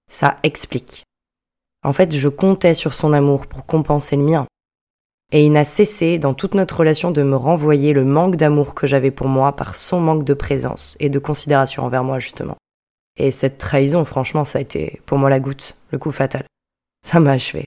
ça 0.09 0.37
explique. 0.43 1.03
En 1.83 1.91
fait, 1.91 2.13
je 2.13 2.29
comptais 2.29 2.75
sur 2.75 2.93
son 2.93 3.13
amour 3.13 3.47
pour 3.47 3.65
compenser 3.65 4.15
le 4.15 4.23
mien. 4.23 4.45
Et 5.31 5.45
il 5.45 5.51
n'a 5.51 5.65
cessé, 5.65 6.17
dans 6.17 6.33
toute 6.33 6.55
notre 6.55 6.77
relation, 6.77 7.11
de 7.11 7.21
me 7.21 7.35
renvoyer 7.35 7.93
le 7.93 8.03
manque 8.03 8.35
d'amour 8.35 8.73
que 8.73 8.87
j'avais 8.87 9.11
pour 9.11 9.27
moi 9.27 9.55
par 9.55 9.75
son 9.75 9.99
manque 9.99 10.23
de 10.23 10.33
présence 10.33 10.97
et 10.99 11.09
de 11.09 11.19
considération 11.19 11.83
envers 11.83 12.03
moi, 12.03 12.17
justement. 12.19 12.57
Et 13.17 13.31
cette 13.31 13.57
trahison, 13.57 14.05
franchement, 14.05 14.45
ça 14.45 14.57
a 14.57 14.61
été 14.61 15.01
pour 15.05 15.17
moi 15.17 15.29
la 15.29 15.39
goutte, 15.39 15.77
le 15.91 15.99
coup 15.99 16.11
fatal. 16.11 16.45
Ça 17.05 17.19
m'a 17.19 17.31
achevé. 17.31 17.65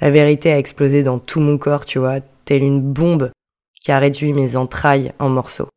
La 0.00 0.10
vérité 0.10 0.52
a 0.52 0.58
explosé 0.58 1.02
dans 1.02 1.18
tout 1.18 1.40
mon 1.40 1.58
corps, 1.58 1.86
tu 1.86 1.98
vois, 1.98 2.20
telle 2.44 2.62
une 2.62 2.80
bombe 2.80 3.30
qui 3.80 3.92
a 3.92 3.98
réduit 3.98 4.32
mes 4.32 4.56
entrailles 4.56 5.12
en 5.18 5.28
morceaux. 5.28 5.68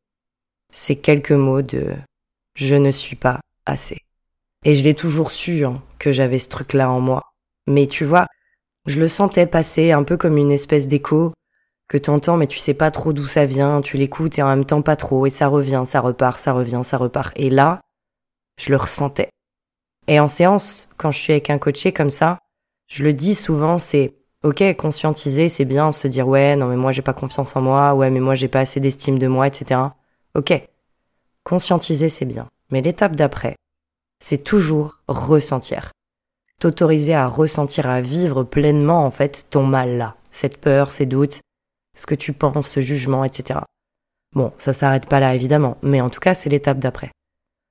Ces 0.71 0.95
quelques 0.95 1.31
mots 1.31 1.61
de 1.61 1.93
je 2.55 2.75
ne 2.75 2.91
suis 2.91 3.15
pas 3.15 3.39
assez. 3.65 3.99
Et 4.65 4.73
je 4.73 4.83
l'ai 4.83 4.93
toujours 4.93 5.31
su 5.31 5.65
hein, 5.65 5.81
que 5.99 6.11
j'avais 6.11 6.39
ce 6.39 6.49
truc-là 6.49 6.89
en 6.89 6.99
moi. 6.99 7.23
Mais 7.67 7.87
tu 7.87 8.05
vois, 8.05 8.27
je 8.85 8.99
le 8.99 9.07
sentais 9.07 9.45
passer 9.45 9.91
un 9.91 10.03
peu 10.03 10.17
comme 10.17 10.37
une 10.37 10.51
espèce 10.51 10.87
d'écho 10.87 11.33
que 11.87 11.97
t'entends 11.97 12.37
mais 12.37 12.47
tu 12.47 12.57
sais 12.57 12.73
pas 12.73 12.91
trop 12.91 13.13
d'où 13.13 13.27
ça 13.27 13.45
vient, 13.45 13.81
tu 13.81 13.97
l'écoutes 13.97 14.37
et 14.39 14.43
en 14.43 14.47
même 14.47 14.65
temps 14.65 14.81
pas 14.81 14.95
trop 14.95 15.25
et 15.25 15.29
ça 15.29 15.47
revient, 15.47 15.83
ça 15.85 16.01
repart, 16.01 16.39
ça 16.39 16.53
revient, 16.53 16.81
ça 16.83 16.97
repart. 16.97 17.33
Et 17.37 17.49
là, 17.49 17.81
je 18.57 18.71
le 18.71 18.77
ressentais. 18.77 19.29
Et 20.07 20.19
en 20.19 20.27
séance, 20.27 20.89
quand 20.97 21.11
je 21.11 21.19
suis 21.19 21.33
avec 21.33 21.49
un 21.49 21.57
coaché 21.57 21.93
comme 21.93 22.09
ça, 22.09 22.39
je 22.87 23.03
le 23.03 23.13
dis 23.13 23.35
souvent, 23.35 23.77
c'est 23.77 24.15
ok, 24.43 24.75
conscientiser, 24.75 25.49
c'est 25.49 25.65
bien, 25.65 25.91
se 25.91 26.07
dire 26.07 26.27
ouais, 26.27 26.55
non 26.55 26.67
mais 26.67 26.75
moi 26.75 26.91
j'ai 26.91 27.01
pas 27.01 27.13
confiance 27.13 27.55
en 27.55 27.61
moi, 27.61 27.93
ouais 27.93 28.09
mais 28.09 28.19
moi 28.19 28.35
j'ai 28.35 28.49
pas 28.49 28.59
assez 28.59 28.79
d'estime 28.79 29.17
de 29.17 29.27
moi, 29.27 29.47
etc. 29.47 29.79
Ok, 30.35 30.53
conscientiser 31.43 32.09
c'est 32.09 32.25
bien. 32.25 32.49
Mais 32.69 32.81
l'étape 32.81 33.15
d'après, 33.15 33.55
c'est 34.19 34.43
toujours 34.43 34.99
ressentir 35.07 35.91
t'autoriser 36.63 37.13
à 37.13 37.27
ressentir, 37.27 37.89
à 37.89 37.99
vivre 37.99 38.43
pleinement 38.45 39.05
en 39.05 39.11
fait 39.11 39.47
ton 39.49 39.63
mal 39.63 39.97
là, 39.97 40.15
cette 40.31 40.55
peur, 40.55 40.91
ces 40.91 41.05
doutes, 41.05 41.41
ce 41.97 42.05
que 42.05 42.15
tu 42.15 42.31
penses, 42.31 42.69
ce 42.69 42.79
jugement, 42.79 43.25
etc. 43.25 43.59
Bon, 44.33 44.53
ça 44.57 44.71
s'arrête 44.71 45.09
pas 45.09 45.19
là 45.19 45.35
évidemment, 45.35 45.75
mais 45.81 45.99
en 45.99 46.09
tout 46.09 46.21
cas 46.21 46.33
c'est 46.33 46.49
l'étape 46.49 46.79
d'après. 46.79 47.11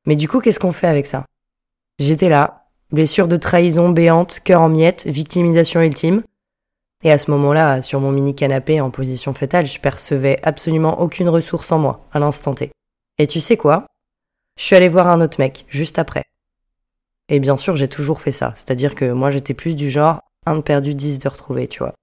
Mais 0.07 0.15
du 0.15 0.29
coup, 0.29 0.41
qu'est-ce 0.41 0.61
qu'on 0.61 0.73
fait 0.73 0.89
avec 0.89 1.07
ça? 1.07 1.25
J'étais 1.99 2.29
là, 2.29 2.67
blessure 2.91 3.29
de 3.29 3.39
trahison 3.39 3.89
béante, 3.89 4.41
cœur 4.45 4.61
en 4.61 4.69
miettes, 4.69 5.07
victimisation 5.07 5.81
ultime. 5.81 6.23
Et 7.03 7.11
à 7.11 7.17
ce 7.17 7.31
moment-là, 7.31 7.81
sur 7.81 7.99
mon 7.99 8.13
mini 8.13 8.35
canapé 8.35 8.83
en 8.83 8.91
position 8.91 9.33
fétale, 9.33 9.65
je 9.65 9.81
percevais 9.81 10.39
absolument 10.43 11.01
aucune 11.01 11.31
ressource 11.31 11.73
en 11.73 11.79
moi, 11.79 12.07
à 12.13 12.19
l'instant 12.19 12.55
T. 12.55 12.71
Et 13.17 13.27
tu 13.27 13.41
sais 13.41 13.57
quoi? 13.57 13.87
Je 14.59 14.65
suis 14.65 14.77
allé 14.77 14.91
voir 14.91 15.09
un 15.09 15.23
autre 15.23 15.37
mec, 15.39 15.65
juste 15.69 15.99
après. 15.99 16.25
Et 17.29 17.41
bien 17.41 17.57
sûr, 17.57 17.77
j'ai 17.77 17.89
toujours 17.89 18.21
fait 18.21 18.33
ça. 18.33 18.53
C'est-à-dire 18.57 18.95
que 18.95 19.11
moi, 19.13 19.31
j'étais 19.31 19.55
plus 19.55 19.75
du 19.75 19.91
genre 19.91 20.23
un 20.47 20.57
de 20.57 20.61
perdu, 20.61 20.95
dix 20.95 21.19
de 21.19 21.29
retrouvé, 21.29 21.69
tu 21.69 21.81
vois. 21.81 21.95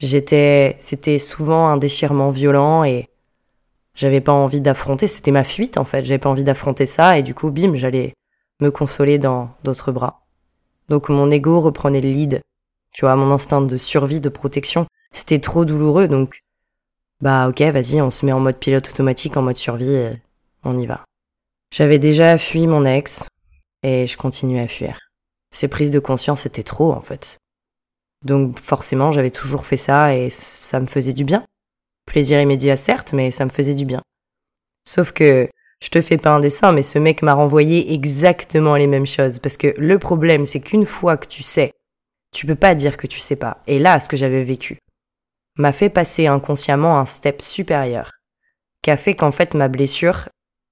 J'étais, 0.00 0.76
c'était 0.78 1.18
souvent 1.18 1.68
un 1.68 1.78
déchirement 1.78 2.30
violent 2.30 2.84
et 2.84 3.08
j'avais 3.94 4.20
pas 4.20 4.32
envie 4.32 4.60
d'affronter. 4.60 5.06
C'était 5.06 5.30
ma 5.30 5.44
fuite, 5.44 5.78
en 5.78 5.84
fait. 5.84 6.04
J'avais 6.04 6.18
pas 6.18 6.28
envie 6.28 6.44
d'affronter 6.44 6.86
ça 6.86 7.18
et 7.18 7.22
du 7.22 7.34
coup, 7.34 7.50
bim, 7.50 7.74
j'allais 7.74 8.14
me 8.60 8.70
consoler 8.70 9.18
dans 9.18 9.50
d'autres 9.64 9.92
bras. 9.92 10.26
Donc 10.88 11.08
mon 11.08 11.30
ego 11.30 11.60
reprenait 11.60 12.00
le 12.00 12.10
lead. 12.10 12.42
Tu 12.92 13.04
vois, 13.04 13.16
mon 13.16 13.30
instinct 13.30 13.62
de 13.62 13.76
survie, 13.76 14.20
de 14.20 14.28
protection, 14.28 14.86
c'était 15.12 15.38
trop 15.38 15.64
douloureux, 15.64 16.08
donc 16.08 16.42
bah 17.20 17.48
ok, 17.48 17.60
vas-y, 17.60 18.00
on 18.00 18.10
se 18.10 18.24
met 18.24 18.32
en 18.32 18.40
mode 18.40 18.56
pilote 18.56 18.88
automatique, 18.88 19.36
en 19.36 19.42
mode 19.42 19.56
survie, 19.56 19.98
on 20.64 20.78
y 20.78 20.86
va. 20.86 21.04
J'avais 21.70 21.98
déjà 21.98 22.38
fui 22.38 22.66
mon 22.66 22.84
ex, 22.84 23.26
et 23.86 24.08
je 24.08 24.16
continuais 24.16 24.62
à 24.62 24.66
fuir. 24.66 24.98
Ces 25.54 25.68
prises 25.68 25.92
de 25.92 26.00
conscience 26.00 26.44
étaient 26.44 26.64
trop, 26.64 26.92
en 26.92 27.00
fait. 27.00 27.38
Donc 28.24 28.58
forcément, 28.58 29.12
j'avais 29.12 29.30
toujours 29.30 29.64
fait 29.64 29.76
ça 29.76 30.16
et 30.16 30.28
ça 30.28 30.80
me 30.80 30.86
faisait 30.86 31.12
du 31.12 31.22
bien. 31.22 31.44
Plaisir 32.04 32.40
immédiat, 32.40 32.76
certes, 32.76 33.12
mais 33.12 33.30
ça 33.30 33.44
me 33.44 33.50
faisait 33.50 33.76
du 33.76 33.84
bien. 33.84 34.02
Sauf 34.82 35.12
que 35.12 35.48
je 35.80 35.88
te 35.88 36.00
fais 36.00 36.18
pas 36.18 36.30
un 36.30 36.40
dessin, 36.40 36.72
mais 36.72 36.82
ce 36.82 36.98
mec 36.98 37.22
m'a 37.22 37.34
renvoyé 37.34 37.92
exactement 37.92 38.74
les 38.74 38.88
mêmes 38.88 39.06
choses. 39.06 39.38
Parce 39.38 39.56
que 39.56 39.72
le 39.78 39.98
problème, 40.00 40.46
c'est 40.46 40.60
qu'une 40.60 40.86
fois 40.86 41.16
que 41.16 41.28
tu 41.28 41.44
sais, 41.44 41.70
tu 42.34 42.44
peux 42.44 42.56
pas 42.56 42.74
dire 42.74 42.96
que 42.96 43.06
tu 43.06 43.20
sais 43.20 43.36
pas. 43.36 43.62
Et 43.68 43.78
là, 43.78 44.00
ce 44.00 44.08
que 44.08 44.16
j'avais 44.16 44.42
vécu 44.42 44.78
m'a 45.58 45.70
fait 45.70 45.90
passer 45.90 46.26
inconsciemment 46.26 46.98
un 46.98 47.06
step 47.06 47.40
supérieur, 47.40 48.10
qui 48.82 48.90
a 48.90 48.96
fait 48.96 49.14
qu'en 49.14 49.30
fait 49.30 49.54
ma 49.54 49.68
blessure 49.68 50.28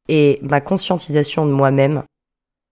et 0.09 0.41
ma 0.43 0.61
conscientisation 0.61 1.47
de 1.47 1.53
moi-même 1.53 2.03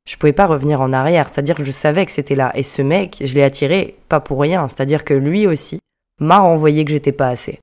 je 0.09 0.17
pouvais 0.17 0.33
pas 0.33 0.47
revenir 0.47 0.81
en 0.81 0.93
arrière. 0.93 1.29
C'est-à-dire 1.29 1.57
que 1.57 1.65
je 1.65 1.71
savais 1.71 2.07
que 2.07 2.13
c'était 2.13 2.35
là. 2.35 2.53
Et 2.55 2.63
ce 2.63 2.83
mec, 2.83 3.23
je 3.25 3.35
l'ai 3.35 3.43
attiré 3.43 3.97
pas 4.09 4.21
pour 4.21 4.41
rien. 4.41 4.69
C'est-à-dire 4.69 5.05
que 5.05 5.15
lui 5.15 5.47
aussi 5.47 5.79
m'a 6.21 6.39
renvoyé 6.39 6.85
que 6.85 6.91
j'étais 6.91 7.13
pas 7.13 7.29
assez. 7.29 7.61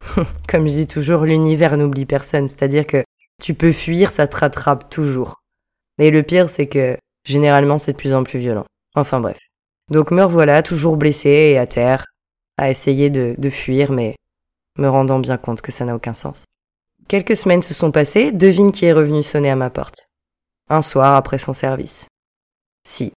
Comme 0.48 0.68
je 0.68 0.74
dis 0.74 0.86
toujours, 0.86 1.24
l'univers 1.24 1.76
n'oublie 1.76 2.06
personne. 2.06 2.48
C'est-à-dire 2.48 2.86
que 2.86 3.04
tu 3.42 3.54
peux 3.54 3.72
fuir, 3.72 4.10
ça 4.10 4.26
te 4.26 4.36
rattrape 4.36 4.88
toujours. 4.90 5.36
Et 5.98 6.10
le 6.10 6.22
pire, 6.22 6.50
c'est 6.50 6.66
que 6.66 6.96
généralement, 7.24 7.78
c'est 7.78 7.92
de 7.92 7.96
plus 7.96 8.14
en 8.14 8.24
plus 8.24 8.38
violent. 8.38 8.64
Enfin 8.94 9.20
bref. 9.20 9.38
Donc 9.90 10.10
me 10.10 10.22
revoilà, 10.22 10.62
toujours 10.62 10.96
blessé 10.96 11.28
et 11.28 11.58
à 11.58 11.66
terre, 11.66 12.06
à 12.58 12.70
essayer 12.70 13.08
de, 13.08 13.34
de 13.38 13.50
fuir, 13.50 13.92
mais 13.92 14.16
me 14.78 14.88
rendant 14.88 15.20
bien 15.20 15.36
compte 15.36 15.62
que 15.62 15.72
ça 15.72 15.84
n'a 15.84 15.94
aucun 15.94 16.12
sens. 16.12 16.44
Quelques 17.08 17.36
semaines 17.36 17.62
se 17.62 17.72
sont 17.72 17.92
passées, 17.92 18.32
devine 18.32 18.72
qui 18.72 18.86
est 18.86 18.92
revenu 18.92 19.22
sonner 19.22 19.50
à 19.50 19.56
ma 19.56 19.70
porte 19.70 20.08
un 20.68 20.82
soir 20.82 21.14
après 21.14 21.38
son 21.38 21.52
service. 21.52 22.08
Si, 22.86 23.12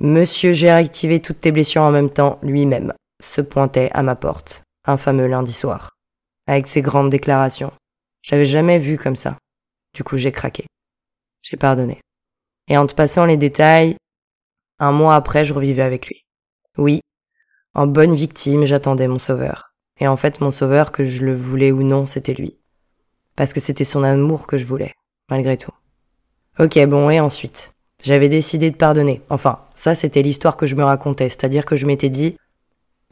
Monsieur 0.00 0.52
j'ai 0.52 0.70
activé 0.70 1.20
toutes 1.20 1.40
tes 1.40 1.50
blessures 1.50 1.82
en 1.82 1.90
même 1.90 2.10
temps 2.10 2.38
lui-même 2.42 2.92
se 3.20 3.40
pointait 3.40 3.90
à 3.94 4.04
ma 4.04 4.14
porte, 4.14 4.62
un 4.84 4.96
fameux 4.96 5.26
lundi 5.26 5.52
soir, 5.52 5.90
avec 6.46 6.68
ses 6.68 6.82
grandes 6.82 7.10
déclarations. 7.10 7.72
J'avais 8.22 8.44
jamais 8.44 8.78
vu 8.78 8.96
comme 8.96 9.16
ça. 9.16 9.36
Du 9.94 10.04
coup, 10.04 10.16
j'ai 10.16 10.30
craqué. 10.30 10.66
J'ai 11.42 11.56
pardonné. 11.56 12.00
Et 12.68 12.76
en 12.76 12.86
te 12.86 12.94
passant 12.94 13.24
les 13.24 13.36
détails, 13.36 13.96
un 14.78 14.92
mois 14.92 15.16
après, 15.16 15.44
je 15.44 15.54
revivais 15.54 15.82
avec 15.82 16.06
lui. 16.06 16.22
Oui, 16.76 17.00
en 17.74 17.88
bonne 17.88 18.14
victime, 18.14 18.66
j'attendais 18.66 19.08
mon 19.08 19.18
sauveur. 19.18 19.72
Et 19.98 20.06
en 20.06 20.16
fait, 20.16 20.40
mon 20.40 20.52
sauveur, 20.52 20.92
que 20.92 21.04
je 21.04 21.24
le 21.24 21.34
voulais 21.34 21.72
ou 21.72 21.82
non, 21.82 22.06
c'était 22.06 22.34
lui. 22.34 22.56
Parce 23.34 23.52
que 23.52 23.60
c'était 23.60 23.84
son 23.84 24.04
amour 24.04 24.46
que 24.46 24.58
je 24.58 24.64
voulais, 24.64 24.94
malgré 25.28 25.56
tout. 25.56 25.72
Ok, 26.60 26.76
bon, 26.86 27.08
et 27.08 27.20
ensuite? 27.20 27.70
J'avais 28.02 28.28
décidé 28.28 28.72
de 28.72 28.76
pardonner. 28.76 29.22
Enfin, 29.30 29.60
ça 29.74 29.94
c'était 29.94 30.22
l'histoire 30.22 30.56
que 30.56 30.66
je 30.66 30.74
me 30.74 30.82
racontais, 30.82 31.28
c'est-à-dire 31.28 31.64
que 31.64 31.76
je 31.76 31.86
m'étais 31.86 32.08
dit, 32.08 32.36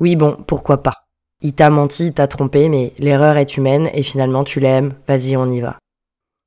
oui 0.00 0.16
bon, 0.16 0.36
pourquoi 0.48 0.82
pas? 0.82 1.04
Il 1.42 1.54
t'a 1.54 1.70
menti, 1.70 2.06
il 2.06 2.12
t'a 2.12 2.26
trompé, 2.26 2.68
mais 2.68 2.92
l'erreur 2.98 3.36
est 3.36 3.56
humaine 3.56 3.88
et 3.94 4.02
finalement 4.02 4.42
tu 4.42 4.58
l'aimes, 4.58 4.94
vas-y 5.06 5.36
on 5.36 5.48
y 5.48 5.60
va. 5.60 5.78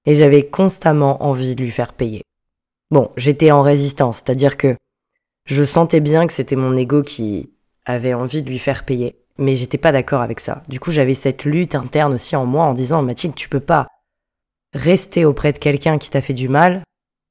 Et 0.06 0.16
j'avais 0.16 0.48
constamment 0.48 1.24
envie 1.24 1.56
de 1.56 1.64
lui 1.64 1.72
faire 1.72 1.94
payer. 1.94 2.24
Bon, 2.92 3.12
j'étais 3.16 3.52
en 3.52 3.62
résistance, 3.62 4.18
c'est-à-dire 4.18 4.58
que 4.58 4.76
je 5.46 5.64
sentais 5.64 6.02
bien 6.02 6.28
que 6.28 6.34
c'était 6.34 6.58
mon 6.58 6.76
ego 6.76 7.02
qui 7.02 7.50
avait 7.86 8.14
envie 8.14 8.44
de 8.44 8.50
lui 8.50 8.60
faire 8.60 8.84
payer, 8.84 9.16
mais 9.38 9.56
j'étais 9.56 9.78
pas 9.78 9.94
d'accord 9.94 10.22
avec 10.22 10.42
ça. 10.42 10.64
Du 10.68 10.82
coup, 10.82 10.92
j'avais 10.92 11.14
cette 11.14 11.46
lutte 11.46 11.76
interne 11.76 12.14
aussi 12.14 12.36
en 12.36 12.46
moi 12.46 12.66
en 12.66 12.74
disant 12.74 13.02
Mathilde, 13.02 13.36
tu 13.36 13.48
peux 13.48 13.62
pas 13.62 13.88
rester 14.74 15.24
auprès 15.24 15.54
de 15.54 15.60
quelqu'un 15.60 15.98
qui 15.98 16.10
t'a 16.10 16.22
fait 16.22 16.34
du 16.34 16.50
mal 16.50 16.84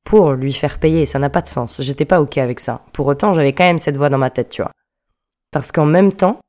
pour 0.09 0.33
lui 0.33 0.55
faire 0.55 0.79
payer. 0.79 1.05
Ça 1.05 1.19
n'a 1.19 1.29
pas 1.29 1.43
de 1.43 1.49
sens. 1.49 1.83
J'étais 1.83 2.07
pas 2.07 2.23
OK 2.23 2.39
avec 2.39 2.61
ça. 2.61 2.83
Pour 2.95 3.07
autant, 3.09 3.35
j'avais 3.35 3.53
quand 3.53 3.67
même 3.67 3.79
cette 3.79 3.99
voix 3.99 4.09
dans 4.09 4.17
ma 4.17 4.31
tête, 4.31 4.49
tu 4.49 4.63
vois. 4.63 4.73
Parce 5.51 5.71
qu'en 5.71 5.85
même 5.85 6.15
temps, 6.15 6.41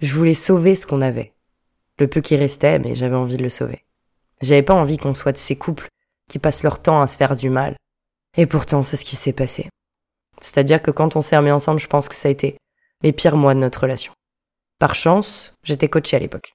je 0.00 0.14
voulais 0.14 0.32
sauver 0.32 0.74
ce 0.74 0.86
qu'on 0.86 1.02
avait. 1.02 1.34
Le 1.98 2.08
peu 2.08 2.22
qui 2.22 2.36
restait, 2.36 2.78
mais 2.78 2.94
j'avais 2.94 3.14
envie 3.14 3.36
de 3.36 3.42
le 3.42 3.50
sauver. 3.50 3.84
J'avais 4.40 4.62
pas 4.62 4.72
envie 4.72 4.96
qu'on 4.96 5.12
soit 5.12 5.32
de 5.32 5.36
ces 5.36 5.56
couples 5.56 5.88
qui 6.30 6.38
passent 6.38 6.62
leur 6.62 6.80
temps 6.80 7.02
à 7.02 7.06
se 7.06 7.18
faire 7.18 7.36
du 7.36 7.50
mal. 7.50 7.76
Et 8.38 8.46
pourtant, 8.46 8.82
c'est 8.82 8.96
ce 8.96 9.04
qui 9.04 9.16
s'est 9.16 9.34
passé. 9.34 9.68
C'est-à-dire 10.40 10.80
que 10.80 10.90
quand 10.90 11.14
on 11.14 11.20
s'est 11.20 11.36
remis 11.36 11.50
ensemble, 11.50 11.80
je 11.80 11.88
pense 11.88 12.08
que 12.08 12.14
ça 12.14 12.28
a 12.28 12.32
été 12.32 12.56
les 13.02 13.12
pires 13.12 13.36
mois 13.36 13.52
de 13.52 13.58
notre 13.60 13.82
relation. 13.82 14.14
Par 14.78 14.94
chance, 14.94 15.52
j'étais 15.64 15.88
coachée 15.88 16.16
à 16.16 16.20
l'époque. 16.20 16.54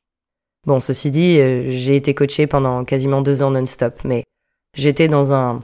Bon, 0.66 0.80
ceci 0.80 1.12
dit, 1.12 1.40
euh, 1.40 1.70
j'ai 1.70 1.96
été 1.96 2.16
coachée 2.16 2.48
pendant 2.48 2.84
quasiment 2.84 3.22
deux 3.22 3.44
ans 3.44 3.52
non-stop, 3.52 4.02
mais 4.04 4.24
J'étais 4.78 5.08
dans 5.08 5.34
un, 5.34 5.64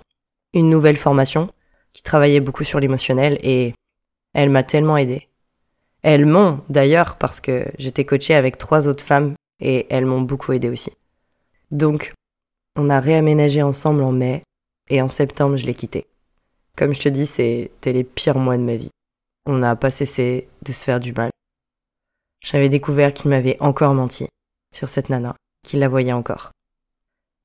une 0.54 0.70
nouvelle 0.70 0.98
formation 0.98 1.52
qui 1.92 2.04
travaillait 2.04 2.40
beaucoup 2.40 2.64
sur 2.64 2.80
l'émotionnel 2.80 3.38
et 3.42 3.74
elle 4.34 4.50
m'a 4.50 4.64
tellement 4.64 4.98
aidée. 4.98 5.30
Elles 6.02 6.26
m'ont 6.26 6.62
d'ailleurs 6.70 7.18
parce 7.18 7.40
que 7.40 7.66
j'étais 7.78 8.06
coachée 8.06 8.36
avec 8.36 8.58
trois 8.58 8.88
autres 8.88 9.04
femmes 9.04 9.36
et 9.60 9.88
elles 9.90 10.06
m'ont 10.06 10.22
beaucoup 10.22 10.52
aidée 10.52 10.70
aussi. 10.70 10.92
Donc, 11.72 12.14
on 12.76 12.90
a 12.90 13.00
réaménagé 13.00 13.62
ensemble 13.62 14.04
en 14.04 14.12
mai 14.12 14.44
et 14.90 15.02
en 15.02 15.08
septembre, 15.08 15.56
je 15.56 15.66
l'ai 15.66 15.76
quitté. 15.76 16.06
Comme 16.76 16.94
je 16.94 17.00
te 17.00 17.10
dis, 17.10 17.26
c'était 17.26 17.94
les 17.94 18.04
pires 18.04 18.38
mois 18.38 18.58
de 18.58 18.64
ma 18.64 18.76
vie. 18.76 18.90
On 19.46 19.58
n'a 19.58 19.76
pas 19.76 19.92
cessé 19.92 20.48
de 20.64 20.74
se 20.74 20.84
faire 20.84 21.00
du 21.00 21.14
mal. 21.14 21.30
J'avais 22.44 22.70
découvert 22.70 23.14
qu'il 23.14 23.30
m'avait 23.30 23.58
encore 23.62 23.94
menti 23.94 24.28
sur 24.76 24.90
cette 24.90 25.10
nana, 25.10 25.36
qu'il 25.64 25.80
la 25.80 25.88
voyait 25.88 26.12
encore. 26.12 26.52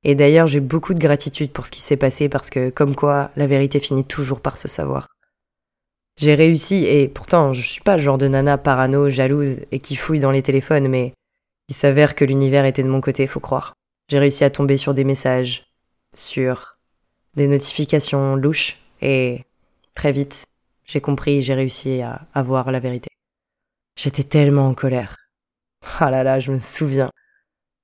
Et 0.04 0.14
d'ailleurs, 0.14 0.46
j'ai 0.46 0.60
beaucoup 0.60 0.94
de 0.94 1.00
gratitude 1.00 1.50
pour 1.50 1.66
ce 1.66 1.70
qui 1.70 1.80
s'est 1.80 1.96
passé 1.96 2.28
parce 2.28 2.50
que, 2.50 2.70
comme 2.70 2.94
quoi, 2.94 3.30
la 3.36 3.46
vérité 3.46 3.80
finit 3.80 4.04
toujours 4.04 4.40
par 4.40 4.56
se 4.58 4.68
savoir. 4.68 5.08
J'ai 6.16 6.34
réussi, 6.34 6.84
et 6.84 7.08
pourtant, 7.08 7.52
je 7.52 7.62
suis 7.62 7.80
pas 7.80 7.96
le 7.96 8.02
genre 8.02 8.18
de 8.18 8.26
nana 8.26 8.58
parano, 8.58 9.08
jalouse 9.08 9.60
et 9.70 9.78
qui 9.78 9.94
fouille 9.96 10.20
dans 10.20 10.32
les 10.32 10.42
téléphones, 10.42 10.88
mais 10.88 11.14
il 11.68 11.74
s'avère 11.74 12.14
que 12.14 12.24
l'univers 12.24 12.64
était 12.64 12.82
de 12.82 12.88
mon 12.88 13.00
côté, 13.00 13.26
faut 13.26 13.40
croire. 13.40 13.74
J'ai 14.08 14.18
réussi 14.18 14.42
à 14.42 14.50
tomber 14.50 14.76
sur 14.76 14.94
des 14.94 15.04
messages, 15.04 15.66
sur 16.14 16.78
des 17.34 17.46
notifications 17.46 18.34
louches, 18.34 18.78
et 19.00 19.44
très 19.94 20.10
vite, 20.10 20.46
j'ai 20.86 21.00
compris, 21.00 21.42
j'ai 21.42 21.54
réussi 21.54 22.02
à, 22.02 22.26
avoir 22.34 22.64
voir 22.64 22.72
la 22.72 22.80
vérité. 22.80 23.08
J'étais 23.96 24.24
tellement 24.24 24.66
en 24.66 24.74
colère. 24.74 25.16
Ah 26.00 26.10
là 26.10 26.24
là, 26.24 26.40
je 26.40 26.50
me 26.50 26.58
souviens. 26.58 27.10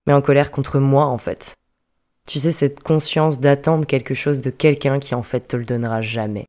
Mais 0.06 0.12
en 0.12 0.22
colère 0.22 0.50
contre 0.50 0.78
moi, 0.78 1.06
en 1.06 1.18
fait. 1.18 1.54
Tu 2.26 2.38
sais, 2.38 2.52
cette 2.52 2.82
conscience 2.82 3.38
d'attendre 3.38 3.86
quelque 3.86 4.14
chose 4.14 4.40
de 4.40 4.50
quelqu'un 4.50 4.98
qui 4.98 5.14
en 5.14 5.22
fait 5.22 5.46
te 5.46 5.56
le 5.56 5.64
donnera 5.64 6.00
jamais. 6.00 6.46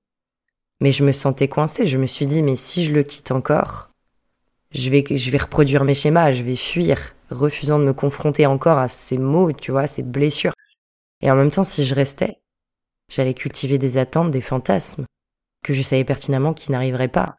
Mais 0.82 0.92
je 0.92 1.04
me 1.04 1.12
sentais 1.12 1.48
coincée, 1.48 1.88
je 1.88 1.98
me 1.98 2.08
suis 2.08 2.26
dit, 2.26 2.42
mais 2.42 2.56
si 2.56 2.86
je 2.86 2.94
le 2.94 3.04
quitte 3.04 3.32
encore, 3.32 3.90
je 4.72 4.90
vais, 4.90 5.04
je 5.10 5.32
vais 5.32 5.38
reproduire 5.38 5.84
mes 5.84 5.94
schémas, 5.94 6.32
je 6.32 6.44
vais 6.44 6.56
fuir, 6.56 7.14
refusant 7.30 7.80
de 7.80 7.86
me 7.86 7.94
confronter 7.94 8.46
encore 8.46 8.78
à 8.78 8.88
ces 8.88 9.18
mots, 9.18 9.52
tu 9.54 9.72
vois, 9.72 9.88
ces 9.88 10.04
blessures. 10.04 10.54
Et 11.22 11.32
en 11.32 11.36
même 11.36 11.52
temps, 11.52 11.64
si 11.64 11.86
je 11.86 11.96
restais, 11.96 12.42
j'allais 13.10 13.34
cultiver 13.34 13.78
des 13.78 13.98
attentes, 13.98 14.32
des 14.32 14.42
fantasmes, 14.42 15.06
que 15.64 15.74
je 15.74 15.82
savais 15.82 16.04
pertinemment 16.04 16.54
qu'ils 16.54 16.74
n'arriveraient 16.74 17.08
pas. 17.08 17.38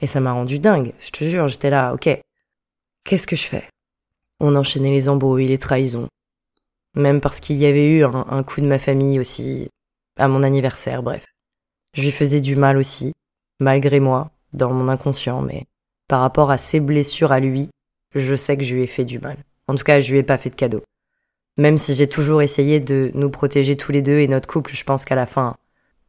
Et 0.00 0.06
ça 0.06 0.20
m'a 0.20 0.32
rendu 0.32 0.58
dingue, 0.58 0.92
je 0.98 1.10
te 1.10 1.24
jure, 1.24 1.48
j'étais 1.48 1.70
là, 1.70 1.94
ok, 1.94 2.08
qu'est-ce 3.04 3.26
que 3.26 3.36
je 3.36 3.46
fais? 3.46 3.68
On 4.40 4.56
enchaînait 4.56 4.90
les 4.90 5.08
embrouilles, 5.08 5.48
les 5.48 5.58
trahisons, 5.58 6.08
même 6.94 7.20
parce 7.20 7.40
qu'il 7.40 7.56
y 7.56 7.66
avait 7.66 7.88
eu 7.88 8.04
un, 8.04 8.42
coup 8.42 8.60
de 8.60 8.66
ma 8.66 8.78
famille 8.78 9.18
aussi, 9.18 9.68
à 10.16 10.28
mon 10.28 10.42
anniversaire, 10.42 11.02
bref. 11.02 11.26
Je 11.94 12.02
lui 12.02 12.10
faisais 12.10 12.40
du 12.40 12.56
mal 12.56 12.76
aussi, 12.76 13.12
malgré 13.60 14.00
moi, 14.00 14.30
dans 14.52 14.72
mon 14.72 14.88
inconscient, 14.88 15.42
mais 15.42 15.66
par 16.08 16.20
rapport 16.20 16.50
à 16.50 16.58
ses 16.58 16.80
blessures 16.80 17.32
à 17.32 17.40
lui, 17.40 17.68
je 18.14 18.34
sais 18.34 18.56
que 18.56 18.64
je 18.64 18.74
lui 18.74 18.82
ai 18.82 18.86
fait 18.86 19.04
du 19.04 19.18
mal. 19.18 19.36
En 19.66 19.74
tout 19.74 19.84
cas, 19.84 20.00
je 20.00 20.12
lui 20.12 20.18
ai 20.18 20.22
pas 20.22 20.38
fait 20.38 20.50
de 20.50 20.54
cadeau. 20.54 20.82
Même 21.56 21.78
si 21.78 21.94
j'ai 21.94 22.08
toujours 22.08 22.42
essayé 22.42 22.80
de 22.80 23.10
nous 23.14 23.30
protéger 23.30 23.76
tous 23.76 23.92
les 23.92 24.02
deux 24.02 24.18
et 24.18 24.28
notre 24.28 24.48
couple, 24.48 24.74
je 24.74 24.84
pense 24.84 25.04
qu'à 25.04 25.14
la 25.14 25.26
fin, 25.26 25.56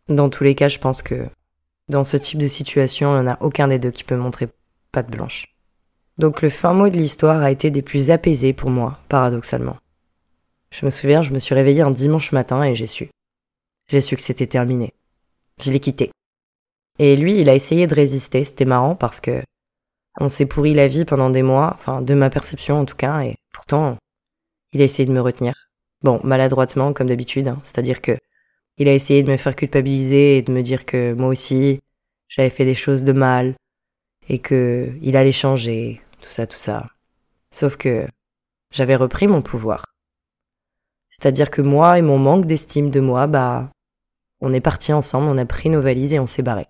dans 0.10 0.30
tous 0.30 0.44
les 0.44 0.56
cas, 0.56 0.68
je 0.68 0.80
pense 0.80 1.02
que 1.02 1.28
dans 1.88 2.04
ce 2.04 2.18
type 2.18 2.40
de 2.40 2.48
situation, 2.48 3.12
il 3.12 3.22
n'y 3.22 3.30
en 3.30 3.34
a 3.34 3.38
aucun 3.42 3.68
des 3.68 3.80
deux 3.80 3.92
qui 3.92 4.04
peut 4.04 4.16
montrer 4.16 4.50
patte 4.92 5.10
blanche. 5.10 5.56
Donc 6.18 6.42
le 6.42 6.50
fin 6.50 6.74
mot 6.74 6.90
de 6.90 6.98
l'histoire 6.98 7.42
a 7.42 7.52
été 7.52 7.70
des 7.70 7.82
plus 7.82 8.10
apaisés 8.10 8.54
pour 8.54 8.70
moi, 8.70 9.00
paradoxalement. 9.10 9.78
Je 10.76 10.86
me 10.86 10.90
souviens, 10.92 11.22
je 11.22 11.32
me 11.32 11.40
suis 11.40 11.56
réveillée 11.56 11.84
un 11.84 11.92
dimanche 11.92 12.34
matin 12.34 12.62
et 12.64 12.76
j'ai 12.76 12.88
su. 12.88 13.10
J'ai 13.88 14.02
su 14.02 14.18
que 14.18 14.22
c'était 14.22 14.46
terminé. 14.46 14.94
Je 15.64 15.72
l'ai 15.72 15.80
quitté. 15.80 16.12
Et 17.00 17.16
lui, 17.16 17.40
il 17.40 17.50
a 17.50 17.56
essayé 17.56 17.88
de 17.88 17.96
résister. 17.96 18.44
C'était 18.44 18.66
marrant 18.66 18.94
parce 18.94 19.22
que 19.22 19.42
on 20.20 20.28
s'est 20.28 20.46
pourri 20.46 20.74
la 20.74 20.90
vie 20.90 21.06
pendant 21.06 21.30
des 21.30 21.44
mois, 21.44 21.72
enfin 21.76 22.02
de 22.02 22.14
ma 22.14 22.30
perception 22.30 22.80
en 22.80 22.86
tout 22.86 22.96
cas, 22.96 23.22
et 23.22 23.36
pourtant, 23.54 23.98
il 24.74 24.82
a 24.82 24.86
essayé 24.86 25.06
de 25.06 25.14
me 25.14 25.22
retenir. 25.22 25.70
Bon, 26.04 26.20
maladroitement 26.24 26.92
comme 26.92 27.08
d'habitude, 27.08 27.48
hein. 27.48 27.60
c'est-à-dire 27.64 28.02
que 28.02 28.18
il 28.78 28.90
a 28.90 28.94
essayé 28.94 29.24
de 29.24 29.32
me 29.32 29.38
faire 29.38 29.56
culpabiliser 29.56 30.38
et 30.38 30.42
de 30.42 30.52
me 30.52 30.62
dire 30.62 30.86
que 30.86 31.14
moi 31.14 31.30
aussi, 31.30 31.80
j'avais 32.28 32.50
fait 32.50 32.66
des 32.66 32.76
choses 32.76 33.06
de 33.06 33.14
mal 33.14 33.56
et 34.28 34.40
que 34.40 34.92
il 35.02 35.16
allait 35.16 35.32
changer, 35.32 36.02
tout 36.20 36.30
ça, 36.30 36.48
tout 36.48 36.58
ça. 36.58 36.88
Sauf 37.52 37.78
que 37.78 38.06
j'avais 38.72 38.96
repris 38.98 39.28
mon 39.28 39.42
pouvoir. 39.42 39.95
C'est-à-dire 41.16 41.50
que 41.50 41.62
moi 41.62 41.98
et 41.98 42.02
mon 42.02 42.18
manque 42.18 42.46
d'estime 42.46 42.90
de 42.90 43.00
moi, 43.00 43.26
bah, 43.26 43.70
on 44.42 44.52
est 44.52 44.60
partis 44.60 44.92
ensemble, 44.92 45.28
on 45.28 45.38
a 45.38 45.46
pris 45.46 45.70
nos 45.70 45.80
valises 45.80 46.14
et 46.14 46.20
on 46.20 46.28
s'est 46.28 46.42
barré. 46.42 46.68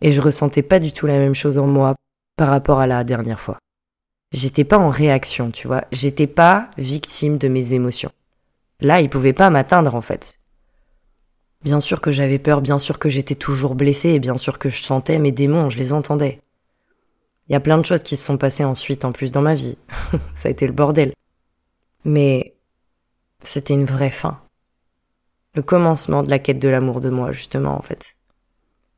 Et 0.00 0.10
je 0.10 0.20
ressentais 0.20 0.62
pas 0.62 0.80
du 0.80 0.90
tout 0.90 1.06
la 1.06 1.18
même 1.18 1.34
chose 1.34 1.58
en 1.58 1.68
moi 1.68 1.94
par 2.36 2.48
rapport 2.48 2.80
à 2.80 2.88
la 2.88 3.04
dernière 3.04 3.40
fois. 3.40 3.58
J'étais 4.32 4.64
pas 4.64 4.78
en 4.78 4.88
réaction, 4.88 5.52
tu 5.52 5.68
vois. 5.68 5.84
J'étais 5.92 6.26
pas 6.26 6.70
victime 6.76 7.38
de 7.38 7.46
mes 7.46 7.72
émotions. 7.72 8.10
Là, 8.80 9.00
il 9.00 9.08
pouvait 9.08 9.32
pas 9.32 9.48
m'atteindre, 9.48 9.94
en 9.94 10.00
fait. 10.00 10.40
Bien 11.62 11.78
sûr 11.78 12.00
que 12.00 12.10
j'avais 12.10 12.40
peur, 12.40 12.62
bien 12.62 12.78
sûr 12.78 12.98
que 12.98 13.08
j'étais 13.08 13.36
toujours 13.36 13.76
blessée, 13.76 14.10
et 14.10 14.18
bien 14.18 14.36
sûr 14.36 14.58
que 14.58 14.68
je 14.68 14.82
sentais 14.82 15.20
mes 15.20 15.30
démons, 15.30 15.70
je 15.70 15.78
les 15.78 15.92
entendais. 15.92 16.40
Il 17.48 17.52
y 17.52 17.56
a 17.56 17.60
plein 17.60 17.78
de 17.78 17.84
choses 17.84 18.02
qui 18.02 18.16
se 18.16 18.24
sont 18.24 18.38
passées 18.38 18.64
ensuite 18.64 19.04
en 19.04 19.12
plus 19.12 19.30
dans 19.30 19.40
ma 19.40 19.54
vie. 19.54 19.78
Ça 20.34 20.48
a 20.48 20.50
été 20.50 20.66
le 20.66 20.72
bordel. 20.72 21.12
Mais 22.04 22.53
c'était 23.46 23.74
une 23.74 23.84
vraie 23.84 24.10
fin. 24.10 24.40
Le 25.54 25.62
commencement 25.62 26.22
de 26.22 26.30
la 26.30 26.38
quête 26.38 26.58
de 26.58 26.68
l'amour 26.68 27.00
de 27.00 27.10
moi, 27.10 27.32
justement, 27.32 27.76
en 27.76 27.82
fait. 27.82 28.16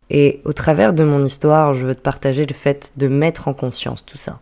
Et 0.08 0.40
au 0.44 0.52
travers 0.52 0.92
de 0.92 1.04
mon 1.04 1.22
histoire, 1.22 1.74
je 1.74 1.86
veux 1.86 1.94
te 1.94 2.00
partager 2.00 2.46
le 2.46 2.54
fait 2.54 2.92
de 2.96 3.08
mettre 3.08 3.48
en 3.48 3.54
conscience 3.54 4.04
tout 4.04 4.18
ça. 4.18 4.40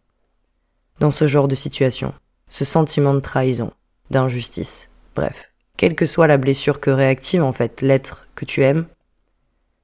Dans 1.01 1.11
ce 1.11 1.27
genre 1.27 1.49
de 1.49 1.55
situation, 1.55 2.15
ce 2.49 2.65
sentiment 2.65 3.15
de 3.15 3.21
trahison, 3.21 3.73
d'injustice, 4.11 4.91
bref, 5.17 5.53
quelle 5.77 5.95
que 5.95 6.07
soit 6.07 6.27
la 6.27 6.37
blessure 6.37 6.81
que 6.81 6.91
réactive 6.91 7.43
en 7.43 7.53
fait 7.53 7.81
l'être 7.81 8.29
que 8.35 8.45
tu 8.45 8.63
aimes, 8.63 8.87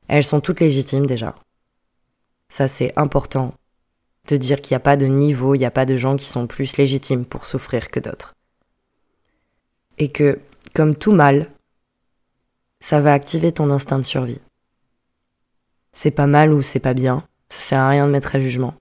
elles 0.07 0.25
sont 0.25 0.41
toutes 0.41 0.61
légitimes 0.61 1.07
déjà. 1.07 1.35
Ça 2.49 2.69
c'est 2.69 2.93
important 2.97 3.55
de 4.29 4.37
dire 4.37 4.61
qu'il 4.61 4.75
n'y 4.75 4.77
a 4.77 4.81
pas 4.81 4.97
de 4.97 5.07
niveau, 5.07 5.55
il 5.55 5.59
n'y 5.59 5.65
a 5.65 5.71
pas 5.71 5.87
de 5.87 5.97
gens 5.97 6.17
qui 6.17 6.27
sont 6.27 6.47
plus 6.47 6.77
légitimes 6.77 7.25
pour 7.25 7.47
souffrir 7.47 7.91
que 7.91 7.99
d'autres 7.99 8.35
et 9.99 10.11
que, 10.11 10.41
comme 10.75 10.95
tout 10.95 11.13
mal, 11.13 11.51
ça 12.81 13.01
va 13.01 13.13
activer 13.13 13.53
ton 13.53 13.71
instinct 13.71 13.99
de 13.99 14.05
survie. 14.05 14.41
C'est 15.93 16.11
pas 16.11 16.27
mal 16.27 16.53
ou 16.53 16.63
c'est 16.63 16.81
pas 16.81 16.95
bien, 16.95 17.23
ça 17.49 17.59
sert 17.59 17.79
à 17.81 17.89
rien 17.89 18.07
de 18.07 18.13
mettre 18.13 18.35
à 18.35 18.39
jugement. 18.39 18.75